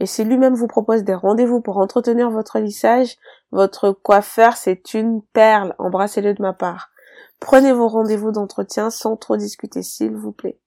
Et 0.00 0.06
si 0.06 0.24
lui-même 0.24 0.54
vous 0.54 0.68
propose 0.68 1.02
des 1.02 1.14
rendez-vous 1.14 1.60
pour 1.60 1.78
entretenir 1.78 2.30
votre 2.30 2.58
lissage, 2.58 3.16
votre 3.50 3.90
coiffeur, 3.90 4.56
c'est 4.56 4.94
une 4.94 5.22
perle. 5.32 5.74
Embrassez-le 5.78 6.34
de 6.34 6.42
ma 6.42 6.52
part. 6.52 6.90
Prenez 7.40 7.72
vos 7.72 7.88
rendez-vous 7.88 8.30
d'entretien 8.30 8.90
sans 8.90 9.16
trop 9.16 9.36
discuter, 9.36 9.82
s'il 9.82 10.14
vous 10.14 10.32
plaît. 10.32 10.58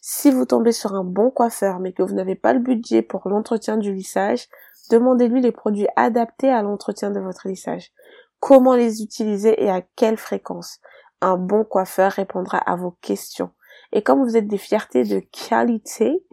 Si 0.00 0.30
vous 0.30 0.46
tombez 0.46 0.72
sur 0.72 0.94
un 0.94 1.04
bon 1.04 1.30
coiffeur 1.30 1.78
mais 1.78 1.92
que 1.92 2.02
vous 2.02 2.14
n'avez 2.14 2.34
pas 2.34 2.52
le 2.52 2.60
budget 2.60 3.02
pour 3.02 3.28
l'entretien 3.28 3.76
du 3.76 3.92
lissage, 3.92 4.48
demandez-lui 4.90 5.40
les 5.40 5.52
produits 5.52 5.88
adaptés 5.96 6.50
à 6.50 6.62
l'entretien 6.62 7.10
de 7.10 7.20
votre 7.20 7.46
lissage. 7.46 7.92
Comment 8.40 8.74
les 8.74 9.02
utiliser 9.02 9.62
et 9.62 9.70
à 9.70 9.82
quelle 9.94 10.16
fréquence? 10.16 10.80
Un 11.20 11.36
bon 11.36 11.64
coiffeur 11.64 12.12
répondra 12.12 12.58
à 12.58 12.76
vos 12.76 12.92
questions. 13.00 13.50
Et 13.92 14.02
comme 14.02 14.22
vous 14.22 14.36
êtes 14.36 14.48
des 14.48 14.58
fiertés 14.58 15.04
de 15.04 15.20
qualité, 15.48 16.24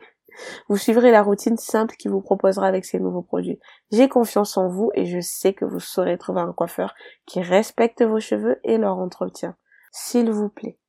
vous 0.67 0.77
suivrez 0.77 1.11
la 1.11 1.21
routine 1.21 1.57
simple 1.57 1.95
qu'il 1.95 2.11
vous 2.11 2.21
proposera 2.21 2.67
avec 2.67 2.85
ces 2.85 2.99
nouveaux 2.99 3.21
produits. 3.21 3.59
J'ai 3.91 4.09
confiance 4.09 4.57
en 4.57 4.67
vous 4.67 4.91
et 4.95 5.05
je 5.05 5.19
sais 5.19 5.53
que 5.53 5.65
vous 5.65 5.79
saurez 5.79 6.17
trouver 6.17 6.41
un 6.41 6.53
coiffeur 6.53 6.93
qui 7.25 7.41
respecte 7.41 8.03
vos 8.03 8.19
cheveux 8.19 8.59
et 8.63 8.77
leur 8.77 8.97
entretien. 8.97 9.55
S'il 9.91 10.31
vous 10.31 10.49
plaît, 10.49 10.79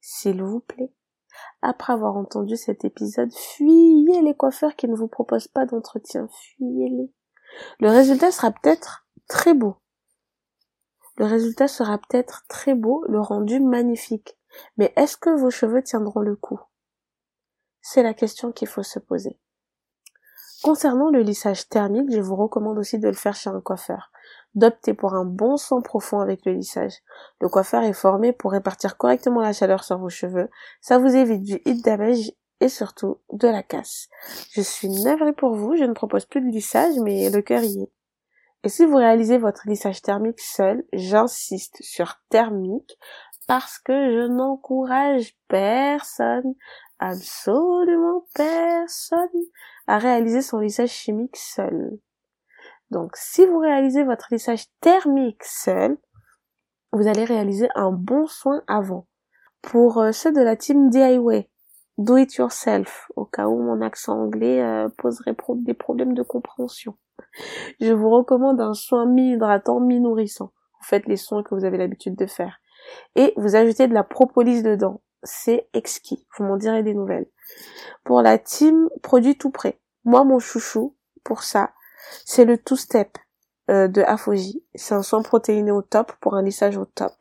s'il 0.00 0.42
vous 0.42 0.60
plaît, 0.60 0.92
après 1.62 1.92
avoir 1.92 2.16
entendu 2.16 2.56
cet 2.56 2.84
épisode, 2.84 3.32
fuyez 3.32 4.22
les 4.22 4.34
coiffeurs 4.34 4.76
qui 4.76 4.86
ne 4.88 4.94
vous 4.94 5.08
proposent 5.08 5.48
pas 5.48 5.66
d'entretien, 5.66 6.28
fuyez-les. 6.30 7.12
Le 7.80 7.90
résultat 7.90 8.30
sera 8.30 8.52
peut-être 8.52 9.06
très 9.28 9.54
beau. 9.54 9.76
Le 11.16 11.24
résultat 11.24 11.68
sera 11.68 11.98
peut-être 11.98 12.44
très 12.48 12.74
beau, 12.74 13.04
le 13.08 13.20
rendu 13.20 13.60
magnifique. 13.60 14.36
Mais 14.76 14.92
est-ce 14.96 15.16
que 15.16 15.30
vos 15.30 15.50
cheveux 15.50 15.82
tiendront 15.82 16.20
le 16.20 16.36
coup? 16.36 16.60
C'est 17.80 18.02
la 18.02 18.14
question 18.14 18.52
qu'il 18.52 18.68
faut 18.68 18.82
se 18.82 18.98
poser. 18.98 19.38
Concernant 20.62 21.10
le 21.10 21.20
lissage 21.20 21.68
thermique, 21.68 22.10
je 22.10 22.20
vous 22.20 22.36
recommande 22.36 22.78
aussi 22.78 22.98
de 22.98 23.08
le 23.08 23.14
faire 23.14 23.34
chez 23.34 23.50
un 23.50 23.60
coiffeur. 23.60 24.10
D'opter 24.54 24.94
pour 24.94 25.12
un 25.14 25.26
bon 25.26 25.58
son 25.58 25.82
profond 25.82 26.20
avec 26.20 26.46
le 26.46 26.52
lissage. 26.52 26.94
Le 27.40 27.50
coiffeur 27.50 27.82
est 27.82 27.92
formé 27.92 28.32
pour 28.32 28.52
répartir 28.52 28.96
correctement 28.96 29.42
la 29.42 29.52
chaleur 29.52 29.84
sur 29.84 29.98
vos 29.98 30.08
cheveux. 30.08 30.48
Ça 30.80 30.96
vous 30.96 31.14
évite 31.14 31.42
du 31.42 31.60
heat 31.66 31.84
damage 31.84 32.32
et 32.60 32.70
surtout 32.70 33.18
de 33.32 33.46
la 33.46 33.62
casse. 33.62 34.08
Je 34.52 34.62
suis 34.62 34.88
navrée 34.88 35.34
pour 35.34 35.54
vous, 35.54 35.76
je 35.76 35.84
ne 35.84 35.92
propose 35.92 36.24
plus 36.24 36.40
de 36.40 36.50
lissage, 36.50 36.94
mais 37.02 37.28
le 37.28 37.42
cœur 37.42 37.62
y 37.62 37.82
est. 37.82 37.92
Et 38.62 38.70
si 38.70 38.86
vous 38.86 38.96
réalisez 38.96 39.36
votre 39.36 39.68
lissage 39.68 40.00
thermique 40.00 40.40
seul, 40.40 40.84
j'insiste 40.94 41.76
sur 41.82 42.14
thermique 42.30 42.96
parce 43.46 43.78
que 43.78 43.92
je 43.92 44.26
n'encourage 44.26 45.36
personne, 45.48 46.54
absolument 46.98 48.24
personne, 48.34 49.28
à 49.86 49.98
réaliser 49.98 50.42
son 50.42 50.60
lissage 50.60 50.90
chimique 50.90 51.36
seul. 51.36 51.98
Donc, 52.90 53.12
si 53.16 53.46
vous 53.46 53.58
réalisez 53.58 54.04
votre 54.04 54.28
lissage 54.30 54.66
thermique 54.80 55.42
seul, 55.44 55.98
vous 56.92 57.08
allez 57.08 57.24
réaliser 57.24 57.68
un 57.74 57.90
bon 57.90 58.26
soin 58.26 58.62
avant. 58.66 59.06
Pour 59.62 59.98
euh, 59.98 60.12
ceux 60.12 60.32
de 60.32 60.40
la 60.40 60.56
team 60.56 60.90
DIY, 60.90 61.48
do 61.98 62.16
it 62.16 62.34
yourself, 62.36 63.10
au 63.16 63.24
cas 63.24 63.46
où 63.46 63.60
mon 63.60 63.80
accent 63.80 64.18
anglais 64.18 64.62
euh, 64.62 64.88
poserait 64.98 65.34
des 65.56 65.74
problèmes 65.74 66.14
de 66.14 66.22
compréhension. 66.22 66.96
Je 67.80 67.92
vous 67.92 68.10
recommande 68.10 68.60
un 68.60 68.74
soin 68.74 69.06
mi-hydratant, 69.06 69.80
mi-nourrissant. 69.80 70.52
Vous 70.78 70.86
faites 70.86 71.06
les 71.06 71.16
soins 71.16 71.42
que 71.42 71.54
vous 71.54 71.64
avez 71.64 71.78
l'habitude 71.78 72.14
de 72.14 72.26
faire 72.26 72.60
et 73.16 73.32
vous 73.36 73.56
ajoutez 73.56 73.88
de 73.88 73.94
la 73.94 74.04
propolis 74.04 74.62
dedans. 74.62 75.02
C'est 75.22 75.68
exquis. 75.72 76.26
Vous 76.36 76.44
m'en 76.44 76.56
direz 76.56 76.82
des 76.82 76.94
nouvelles. 76.94 77.26
Pour 78.04 78.22
la 78.22 78.38
team 78.38 78.88
produit 79.02 79.36
tout 79.38 79.50
prêt. 79.50 79.80
Moi, 80.04 80.24
mon 80.24 80.38
chouchou, 80.38 80.96
pour 81.22 81.42
ça, 81.42 81.72
c'est 82.24 82.44
le 82.44 82.58
two 82.58 82.76
step 82.76 83.16
euh, 83.70 83.88
de 83.88 84.02
Afoji. 84.02 84.62
C'est 84.74 84.94
un 84.94 85.02
soin 85.02 85.22
protéiné 85.22 85.70
au 85.70 85.80
top 85.80 86.12
pour 86.20 86.34
un 86.34 86.42
lissage 86.42 86.76
au 86.76 86.84
top. 86.84 87.12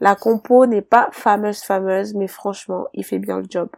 La 0.00 0.14
compo 0.14 0.66
n'est 0.66 0.82
pas 0.82 1.08
fameuse 1.12 1.62
fameuse, 1.62 2.14
mais 2.14 2.28
franchement, 2.28 2.86
il 2.92 3.04
fait 3.04 3.18
bien 3.18 3.38
le 3.38 3.46
job. 3.48 3.70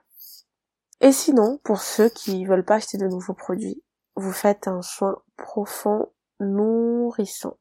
Et 1.01 1.13
sinon, 1.13 1.61
pour 1.63 1.81
ceux 1.81 2.09
qui 2.09 2.45
veulent 2.45 2.65
pas 2.65 2.77
acheter 2.77 2.99
de 2.99 3.07
nouveaux 3.07 3.35
produits, 3.35 3.83
vous 4.17 4.33
faites 4.33 4.67
un 4.67 4.83
soin 4.83 5.23
profond, 5.37 6.11
nourrissant, 6.41 7.57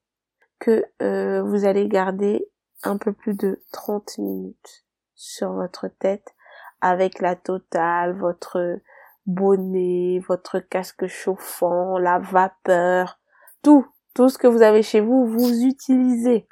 que 0.58 0.84
euh, 1.04 1.44
vous 1.44 1.66
allez 1.66 1.88
garder 1.88 2.50
un 2.84 2.98
peu 2.98 3.14
plus 3.14 3.36
de 3.36 3.62
30 3.72 4.18
minutes 4.20 4.86
sur 5.16 5.54
votre 5.54 5.88
tête 5.88 6.36
avec 6.82 7.20
la 7.20 7.36
totale, 7.36 8.18
votre 8.18 8.80
bonnet, 9.26 10.20
votre 10.28 10.60
casque 10.60 11.08
chauffant, 11.08 11.98
la 11.98 12.20
vapeur, 12.20 13.20
tout, 13.62 13.86
tout 14.14 14.30
ce 14.30 14.38
que 14.38 14.48
vous 14.48 14.62
avez 14.62 14.84
chez 14.84 15.02
vous, 15.02 15.26
vous 15.26 15.64
utilisez. 15.64 16.48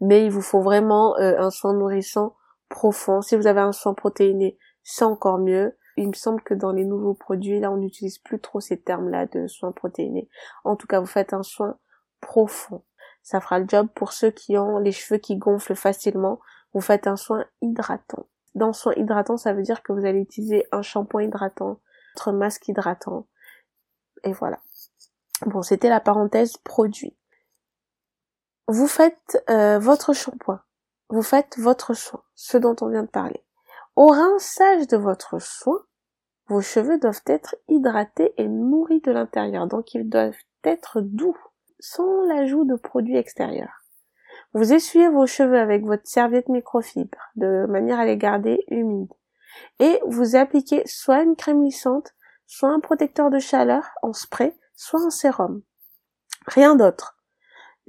Mais 0.00 0.24
il 0.24 0.30
vous 0.30 0.42
faut 0.42 0.62
vraiment 0.62 1.16
euh, 1.18 1.38
un 1.38 1.50
soin 1.50 1.74
nourrissant 1.74 2.36
profond. 2.68 3.22
Si 3.22 3.36
vous 3.36 3.46
avez 3.46 3.60
un 3.60 3.72
soin 3.72 3.94
protéiné, 3.94 4.58
c'est 4.82 5.04
encore 5.04 5.38
mieux. 5.38 5.76
Il 5.96 6.08
me 6.08 6.14
semble 6.14 6.40
que 6.42 6.54
dans 6.54 6.72
les 6.72 6.84
nouveaux 6.84 7.14
produits, 7.14 7.60
là, 7.60 7.70
on 7.70 7.76
n'utilise 7.76 8.18
plus 8.18 8.40
trop 8.40 8.60
ces 8.60 8.80
termes-là 8.80 9.26
de 9.26 9.46
soins 9.46 9.72
protéinés. 9.72 10.28
En 10.64 10.76
tout 10.76 10.86
cas, 10.86 11.00
vous 11.00 11.06
faites 11.06 11.32
un 11.32 11.42
soin 11.42 11.76
profond. 12.20 12.82
Ça 13.28 13.42
fera 13.42 13.58
le 13.58 13.66
job 13.68 13.88
pour 13.94 14.14
ceux 14.14 14.30
qui 14.30 14.56
ont 14.56 14.78
les 14.78 14.90
cheveux 14.90 15.18
qui 15.18 15.36
gonflent 15.36 15.74
facilement. 15.74 16.40
Vous 16.72 16.80
faites 16.80 17.06
un 17.06 17.16
soin 17.16 17.44
hydratant. 17.60 18.26
Dans 18.54 18.72
soin 18.72 18.94
hydratant, 18.96 19.36
ça 19.36 19.52
veut 19.52 19.60
dire 19.60 19.82
que 19.82 19.92
vous 19.92 20.06
allez 20.06 20.20
utiliser 20.20 20.66
un 20.72 20.80
shampoing 20.80 21.24
hydratant, 21.24 21.78
votre 22.14 22.32
masque 22.32 22.68
hydratant. 22.68 23.26
Et 24.24 24.32
voilà. 24.32 24.60
Bon, 25.44 25.60
c'était 25.60 25.90
la 25.90 26.00
parenthèse 26.00 26.56
produit. 26.56 27.18
Vous 28.66 28.88
faites 28.88 29.44
euh, 29.50 29.78
votre 29.78 30.14
shampoing. 30.14 30.62
Vous 31.10 31.22
faites 31.22 31.58
votre 31.58 31.92
soin, 31.92 32.22
ce 32.34 32.56
dont 32.56 32.76
on 32.80 32.88
vient 32.88 33.02
de 33.02 33.10
parler. 33.10 33.44
Au 33.94 34.06
rinçage 34.06 34.86
de 34.86 34.96
votre 34.96 35.38
soin, 35.38 35.80
vos 36.46 36.62
cheveux 36.62 36.98
doivent 36.98 37.20
être 37.26 37.56
hydratés 37.68 38.32
et 38.38 38.48
nourris 38.48 39.02
de 39.02 39.12
l'intérieur, 39.12 39.66
donc 39.66 39.92
ils 39.92 40.08
doivent 40.08 40.32
être 40.64 41.02
doux, 41.02 41.36
sans 41.80 42.22
l'ajout 42.22 42.64
de 42.64 42.76
produits 42.76 43.16
extérieurs. 43.16 43.84
Vous 44.54 44.72
essuyez 44.72 45.08
vos 45.08 45.26
cheveux 45.26 45.58
avec 45.58 45.84
votre 45.84 46.06
serviette 46.06 46.48
microfibre, 46.48 47.18
de 47.36 47.66
manière 47.68 47.98
à 47.98 48.06
les 48.06 48.16
garder 48.16 48.64
humides. 48.68 49.12
Et 49.78 50.00
vous 50.06 50.36
appliquez 50.36 50.82
soit 50.86 51.22
une 51.22 51.36
crème 51.36 51.62
lissante, 51.62 52.14
soit 52.46 52.70
un 52.70 52.80
protecteur 52.80 53.30
de 53.30 53.38
chaleur 53.38 53.90
en 54.02 54.12
spray, 54.12 54.54
soit 54.74 55.00
un 55.02 55.10
sérum. 55.10 55.62
Rien 56.46 56.76
d'autre. 56.76 57.18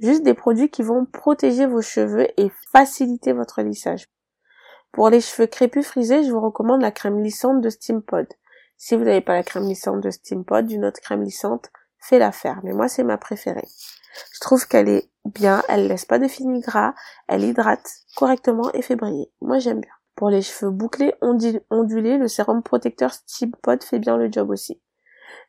Juste 0.00 0.22
des 0.22 0.34
produits 0.34 0.70
qui 0.70 0.82
vont 0.82 1.06
protéger 1.06 1.66
vos 1.66 1.82
cheveux 1.82 2.28
et 2.38 2.50
faciliter 2.72 3.32
votre 3.32 3.62
lissage. 3.62 4.08
Pour 4.92 5.08
les 5.08 5.20
cheveux 5.20 5.46
crépus 5.46 5.86
frisés, 5.86 6.24
je 6.24 6.32
vous 6.32 6.40
recommande 6.40 6.82
la 6.82 6.90
crème 6.90 7.22
lissante 7.22 7.60
de 7.60 7.70
Steampod. 7.70 8.26
Si 8.76 8.96
vous 8.96 9.04
n'avez 9.04 9.20
pas 9.20 9.34
la 9.34 9.42
crème 9.42 9.68
lissante 9.68 10.00
de 10.00 10.10
Steampod, 10.10 10.66
d'une 10.66 10.84
autre 10.84 11.00
crème 11.00 11.22
lissante, 11.22 11.70
faites 12.00 12.20
la 12.20 12.32
faire. 12.32 12.60
Mais 12.62 12.72
moi, 12.72 12.88
c'est 12.88 13.04
ma 13.04 13.18
préférée. 13.18 13.66
Je 14.34 14.40
trouve 14.40 14.66
qu'elle 14.66 14.88
est 14.88 15.10
bien, 15.24 15.62
elle 15.68 15.86
laisse 15.86 16.04
pas 16.04 16.18
de 16.18 16.28
fini 16.28 16.60
gras, 16.60 16.94
elle 17.28 17.44
hydrate 17.44 17.88
correctement 18.16 18.72
et 18.72 18.82
fait 18.82 18.96
briller. 18.96 19.30
Moi, 19.40 19.58
j'aime 19.58 19.80
bien. 19.80 19.92
Pour 20.16 20.30
les 20.30 20.42
cheveux 20.42 20.70
bouclés 20.70 21.14
ondulés, 21.20 22.18
le 22.18 22.28
sérum 22.28 22.62
protecteur 22.62 23.12
Steampod 23.12 23.82
fait 23.82 23.98
bien 23.98 24.16
le 24.16 24.30
job 24.30 24.50
aussi. 24.50 24.80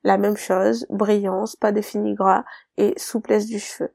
La 0.03 0.17
même 0.17 0.38
chose, 0.38 0.86
brillance, 0.89 1.55
pas 1.55 1.72
de 1.72 1.81
fini 1.81 2.13
gras 2.13 2.46
et 2.77 2.93
souplesse 2.98 3.48
du 3.48 3.60
cheveu. 3.60 3.93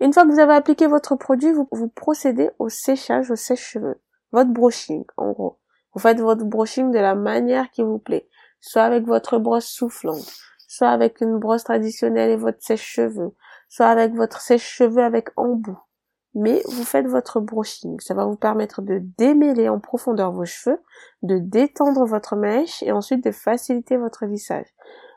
Une 0.00 0.12
fois 0.12 0.24
que 0.24 0.30
vous 0.30 0.38
avez 0.38 0.52
appliqué 0.52 0.86
votre 0.86 1.16
produit, 1.16 1.52
vous, 1.52 1.68
vous 1.72 1.88
procédez 1.88 2.50
au 2.58 2.68
séchage, 2.68 3.30
au 3.30 3.36
sèche-cheveux. 3.36 4.00
Votre 4.32 4.50
brushing, 4.50 5.04
en 5.16 5.32
gros. 5.32 5.58
Vous 5.94 6.00
faites 6.00 6.20
votre 6.20 6.44
brushing 6.44 6.90
de 6.90 6.98
la 6.98 7.14
manière 7.14 7.70
qui 7.70 7.82
vous 7.82 7.98
plaît 7.98 8.28
soit 8.60 8.82
avec 8.82 9.04
votre 9.04 9.38
brosse 9.38 9.66
soufflante, 9.66 10.32
soit 10.76 10.90
avec 10.90 11.22
une 11.22 11.38
brosse 11.38 11.64
traditionnelle 11.64 12.30
et 12.30 12.36
votre 12.36 12.62
sèche-cheveux, 12.62 13.34
soit 13.68 13.86
avec 13.86 14.14
votre 14.14 14.40
sèche-cheveux 14.40 15.02
avec 15.02 15.30
embout. 15.36 15.78
Mais 16.34 16.60
vous 16.66 16.84
faites 16.84 17.06
votre 17.06 17.40
brushing. 17.40 17.98
Ça 18.00 18.12
va 18.12 18.26
vous 18.26 18.36
permettre 18.36 18.82
de 18.82 19.00
démêler 19.16 19.70
en 19.70 19.80
profondeur 19.80 20.32
vos 20.32 20.44
cheveux, 20.44 20.78
de 21.22 21.38
détendre 21.38 22.04
votre 22.04 22.36
mèche 22.36 22.82
et 22.82 22.92
ensuite 22.92 23.24
de 23.24 23.30
faciliter 23.30 23.96
votre 23.96 24.26
lissage. 24.26 24.66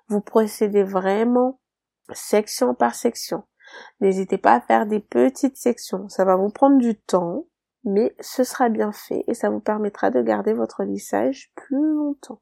Vous 0.07 0.21
procédez 0.21 0.83
vraiment 0.83 1.59
section 2.13 2.73
par 2.73 2.95
section. 2.95 3.43
N'hésitez 3.99 4.37
pas 4.37 4.53
à 4.53 4.61
faire 4.61 4.85
des 4.85 5.01
petites 5.01 5.57
sections. 5.57 6.07
Ça 6.07 6.23
va 6.23 6.37
vous 6.37 6.49
prendre 6.49 6.77
du 6.77 6.95
temps, 6.95 7.47
mais 7.83 8.15
ce 8.21 8.45
sera 8.45 8.69
bien 8.69 8.93
fait 8.93 9.25
et 9.27 9.33
ça 9.33 9.49
vous 9.49 9.59
permettra 9.59 10.09
de 10.09 10.21
garder 10.21 10.53
votre 10.53 10.83
lissage 10.83 11.51
plus 11.55 11.95
longtemps 11.95 12.39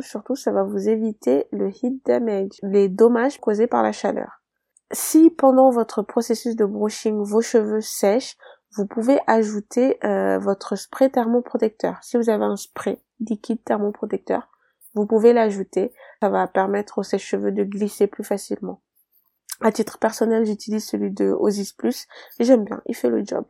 surtout, 0.00 0.36
ça 0.36 0.52
va 0.52 0.62
vous 0.62 0.88
éviter 0.88 1.46
le 1.52 1.70
heat 1.70 2.04
damage, 2.04 2.58
les 2.62 2.88
dommages 2.88 3.40
causés 3.40 3.66
par 3.66 3.82
la 3.82 3.92
chaleur. 3.92 4.42
Si 4.92 5.30
pendant 5.30 5.70
votre 5.70 6.02
processus 6.02 6.54
de 6.54 6.64
brushing 6.64 7.22
vos 7.22 7.40
cheveux 7.40 7.80
sèchent, 7.80 8.36
vous 8.76 8.86
pouvez 8.86 9.18
ajouter 9.26 9.98
euh, 10.04 10.38
votre 10.38 10.76
spray 10.76 11.10
thermoprotecteur. 11.10 11.98
Si 12.02 12.16
vous 12.16 12.30
avez 12.30 12.44
un 12.44 12.56
spray 12.56 13.00
liquide 13.20 13.64
thermoprotecteur, 13.64 14.48
vous 14.94 15.06
pouvez 15.06 15.32
l'ajouter. 15.32 15.92
Ça 16.20 16.28
va 16.28 16.46
permettre 16.46 16.98
aux 16.98 17.02
sèche-cheveux 17.02 17.52
de 17.52 17.64
glisser 17.64 18.06
plus 18.06 18.24
facilement. 18.24 18.82
À 19.60 19.72
titre 19.72 19.98
personnel, 19.98 20.44
j'utilise 20.44 20.86
celui 20.86 21.10
de 21.10 21.30
Osis 21.30 21.72
Plus 21.72 22.06
j'aime 22.38 22.64
bien, 22.64 22.82
il 22.86 22.94
fait 22.94 23.08
le 23.08 23.24
job. 23.24 23.44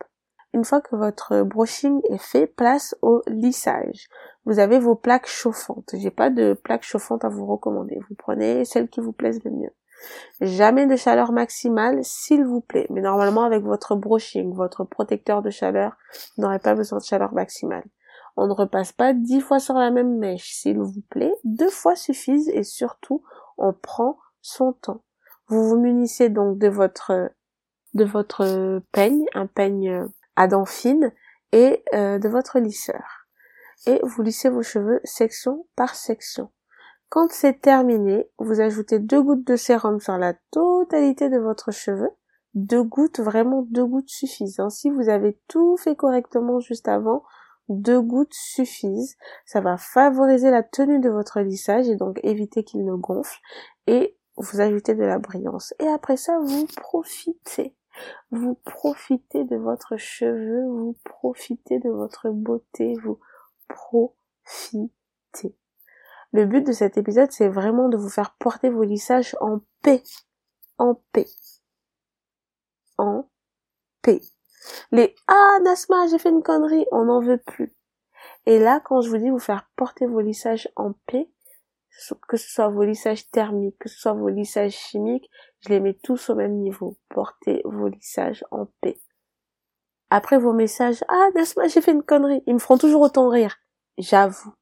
Une 0.54 0.64
fois 0.64 0.80
que 0.80 0.96
votre 0.96 1.42
brushing 1.42 2.00
est 2.10 2.22
fait, 2.22 2.46
place 2.46 2.96
au 3.02 3.22
lissage. 3.26 4.08
Vous 4.44 4.58
avez 4.58 4.78
vos 4.78 4.94
plaques 4.94 5.26
chauffantes. 5.26 5.94
J'ai 5.94 6.10
pas 6.10 6.30
de 6.30 6.54
plaques 6.54 6.84
chauffantes 6.84 7.24
à 7.24 7.28
vous 7.28 7.46
recommander. 7.46 7.98
Vous 8.08 8.14
prenez 8.16 8.64
celles 8.64 8.88
qui 8.88 9.00
vous 9.00 9.12
plaisent 9.12 9.44
le 9.44 9.50
mieux. 9.50 9.72
Jamais 10.40 10.86
de 10.86 10.96
chaleur 10.96 11.32
maximale, 11.32 11.98
s'il 12.02 12.44
vous 12.44 12.60
plaît. 12.60 12.86
Mais 12.90 13.00
normalement, 13.00 13.44
avec 13.44 13.64
votre 13.64 13.96
brushing, 13.96 14.54
votre 14.54 14.84
protecteur 14.84 15.42
de 15.42 15.50
chaleur, 15.50 15.96
vous 16.36 16.42
n'aurez 16.42 16.58
pas 16.58 16.74
besoin 16.74 16.98
de 16.98 17.04
chaleur 17.04 17.32
maximale. 17.34 17.84
On 18.36 18.46
ne 18.46 18.52
repasse 18.52 18.92
pas 18.92 19.14
dix 19.14 19.40
fois 19.40 19.58
sur 19.58 19.74
la 19.74 19.90
même 19.90 20.18
mèche, 20.18 20.52
s'il 20.52 20.78
vous 20.78 21.02
plaît. 21.08 21.34
Deux 21.44 21.70
fois 21.70 21.96
suffisent 21.96 22.50
et 22.50 22.62
surtout, 22.62 23.22
on 23.56 23.72
prend 23.72 24.18
son 24.42 24.72
temps. 24.72 25.02
Vous 25.48 25.66
vous 25.68 25.78
munissez 25.78 26.28
donc 26.28 26.58
de 26.58 26.68
votre 26.68 27.30
de 27.94 28.04
votre 28.04 28.82
peigne, 28.92 29.24
un 29.32 29.46
peigne 29.46 30.06
à 30.36 30.46
dents 30.46 30.66
fines 30.66 31.12
et 31.52 31.82
euh, 31.94 32.18
de 32.18 32.28
votre 32.28 32.58
lisseur. 32.58 33.26
Et 33.86 34.00
vous 34.02 34.22
lissez 34.22 34.48
vos 34.48 34.62
cheveux 34.62 35.00
section 35.04 35.66
par 35.76 35.94
section. 35.94 36.50
Quand 37.08 37.30
c'est 37.30 37.60
terminé, 37.60 38.28
vous 38.38 38.60
ajoutez 38.60 38.98
deux 38.98 39.22
gouttes 39.22 39.46
de 39.46 39.56
sérum 39.56 40.00
sur 40.00 40.18
la 40.18 40.34
totalité 40.50 41.28
de 41.28 41.38
votre 41.38 41.70
cheveu. 41.70 42.10
Deux 42.54 42.82
gouttes, 42.82 43.20
vraiment 43.20 43.62
deux 43.62 43.84
gouttes 43.84 44.08
suffisent. 44.08 44.60
Hein. 44.60 44.70
Si 44.70 44.90
vous 44.90 45.08
avez 45.08 45.38
tout 45.46 45.76
fait 45.76 45.94
correctement 45.94 46.58
juste 46.58 46.88
avant, 46.88 47.22
deux 47.68 48.00
gouttes 48.00 48.34
suffisent. 48.34 49.16
Ça 49.44 49.60
va 49.60 49.76
favoriser 49.76 50.50
la 50.50 50.62
tenue 50.62 50.98
de 50.98 51.10
votre 51.10 51.40
lissage 51.40 51.88
et 51.88 51.96
donc 51.96 52.18
éviter 52.22 52.64
qu'il 52.64 52.84
ne 52.84 52.94
gonfle. 52.94 53.38
Et 53.86 54.16
vous 54.36 54.60
ajoutez 54.60 54.94
de 54.94 55.04
la 55.04 55.18
brillance. 55.18 55.74
Et 55.78 55.86
après 55.86 56.16
ça, 56.16 56.38
vous 56.40 56.66
profitez. 56.76 57.76
Vous 58.30 58.54
profitez 58.54 59.44
de 59.44 59.56
votre 59.56 59.96
cheveu, 59.96 60.66
vous 60.68 60.96
profitez 61.04 61.78
de 61.78 61.90
votre 61.90 62.30
beauté, 62.30 62.94
vous 63.02 63.18
profitez. 63.68 64.90
Le 66.32 66.44
but 66.44 66.66
de 66.66 66.72
cet 66.72 66.98
épisode, 66.98 67.32
c'est 67.32 67.48
vraiment 67.48 67.88
de 67.88 67.96
vous 67.96 68.08
faire 68.08 68.34
porter 68.38 68.68
vos 68.68 68.82
lissages 68.82 69.36
en 69.40 69.60
paix. 69.82 70.02
En 70.78 71.00
paix. 71.12 71.26
En 72.98 73.28
paix. 74.02 74.20
Les 74.92 75.14
Ah 75.28 75.58
Nasma, 75.62 76.06
j'ai 76.08 76.18
fait 76.18 76.30
une 76.30 76.42
connerie, 76.42 76.86
on 76.92 77.04
n'en 77.04 77.20
veut 77.20 77.38
plus. 77.38 77.74
Et 78.46 78.58
là, 78.58 78.80
quand 78.80 79.00
je 79.00 79.08
vous 79.08 79.18
dis 79.18 79.30
vous 79.30 79.38
faire 79.38 79.70
porter 79.76 80.06
vos 80.06 80.20
lissages 80.20 80.68
en 80.76 80.92
paix, 81.06 81.30
que 82.28 82.36
ce 82.36 82.50
soit 82.50 82.68
vos 82.68 82.84
lissages 82.84 83.28
thermiques, 83.30 83.78
que 83.78 83.88
ce 83.88 83.98
soit 83.98 84.12
vos 84.12 84.28
lissages 84.28 84.72
chimiques, 84.72 85.30
je 85.66 85.72
les 85.72 85.80
mets 85.80 85.94
tous 85.94 86.30
au 86.30 86.34
même 86.34 86.58
niveau. 86.58 86.96
Portez 87.08 87.62
vos 87.64 87.88
lissages 87.88 88.44
en 88.50 88.66
paix. 88.80 89.00
Après 90.10 90.38
vos 90.38 90.52
messages, 90.52 91.02
ah 91.08 91.28
Nasma, 91.34 91.66
j'ai 91.66 91.80
fait 91.80 91.90
une 91.90 92.02
connerie, 92.02 92.42
ils 92.46 92.54
me 92.54 92.58
feront 92.60 92.78
toujours 92.78 93.00
autant 93.00 93.28
rire. 93.28 93.56
J'avoue. 93.98 94.54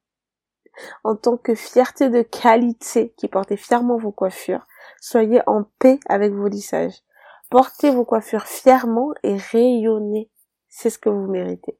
En 1.03 1.15
tant 1.15 1.37
que 1.37 1.53
fierté 1.53 2.09
de 2.09 2.23
qualité 2.23 3.13
qui 3.17 3.27
portez 3.27 3.55
fièrement 3.55 3.97
vos 3.97 4.11
coiffures, 4.11 4.65
soyez 4.99 5.41
en 5.45 5.65
paix 5.79 5.99
avec 6.07 6.33
vos 6.33 6.47
lissages. 6.47 7.03
Portez 7.51 7.91
vos 7.91 8.05
coiffures 8.05 8.47
fièrement 8.47 9.13
et 9.23 9.37
rayonnez. 9.37 10.31
C'est 10.67 10.89
ce 10.89 10.97
que 10.97 11.09
vous 11.09 11.27
méritez. 11.27 11.77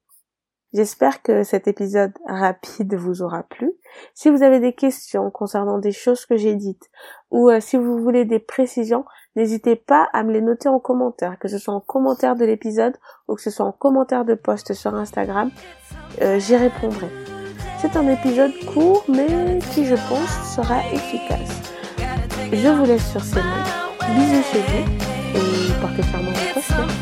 J'espère 0.75 1.21
que 1.21 1.43
cet 1.43 1.69
épisode 1.69 2.11
rapide 2.27 2.95
vous 2.95 3.21
aura 3.21 3.43
plu. 3.43 3.71
Si 4.13 4.29
vous 4.29 4.43
avez 4.43 4.59
des 4.59 4.73
questions 4.73 5.31
concernant 5.31 5.79
des 5.79 5.93
choses 5.93 6.25
que 6.25 6.35
j'ai 6.35 6.53
dites 6.55 6.89
ou 7.31 7.49
euh, 7.49 7.61
si 7.61 7.77
vous 7.77 7.97
voulez 7.97 8.25
des 8.25 8.39
précisions, 8.39 9.05
n'hésitez 9.37 9.77
pas 9.77 10.09
à 10.11 10.23
me 10.23 10.33
les 10.33 10.41
noter 10.41 10.67
en 10.67 10.79
commentaire, 10.79 11.39
que 11.39 11.47
ce 11.47 11.59
soit 11.59 11.73
en 11.73 11.79
commentaire 11.79 12.35
de 12.35 12.43
l'épisode 12.43 12.93
ou 13.29 13.35
que 13.35 13.41
ce 13.41 13.51
soit 13.51 13.65
en 13.65 13.71
commentaire 13.71 14.25
de 14.25 14.33
post 14.33 14.73
sur 14.73 14.93
Instagram, 14.95 15.49
euh, 16.21 16.39
j'y 16.39 16.57
répondrai. 16.57 17.07
C'est 17.79 17.95
un 17.95 18.09
épisode 18.09 18.51
court 18.73 19.05
mais 19.07 19.59
qui 19.73 19.85
je 19.85 19.95
pense 20.09 20.55
sera 20.55 20.81
efficace. 20.91 21.71
Je 22.51 22.67
vous 22.67 22.85
laisse 22.85 23.09
sur 23.11 23.23
ces 23.23 23.39
mots. 23.39 23.85
Bisous 24.13 24.43
chez 24.51 24.59
vous 24.59 25.39
et 25.39 25.79
portez 25.79 26.03
fièrement 26.03 26.31
vos 26.31 26.53
coiffures. 26.53 26.94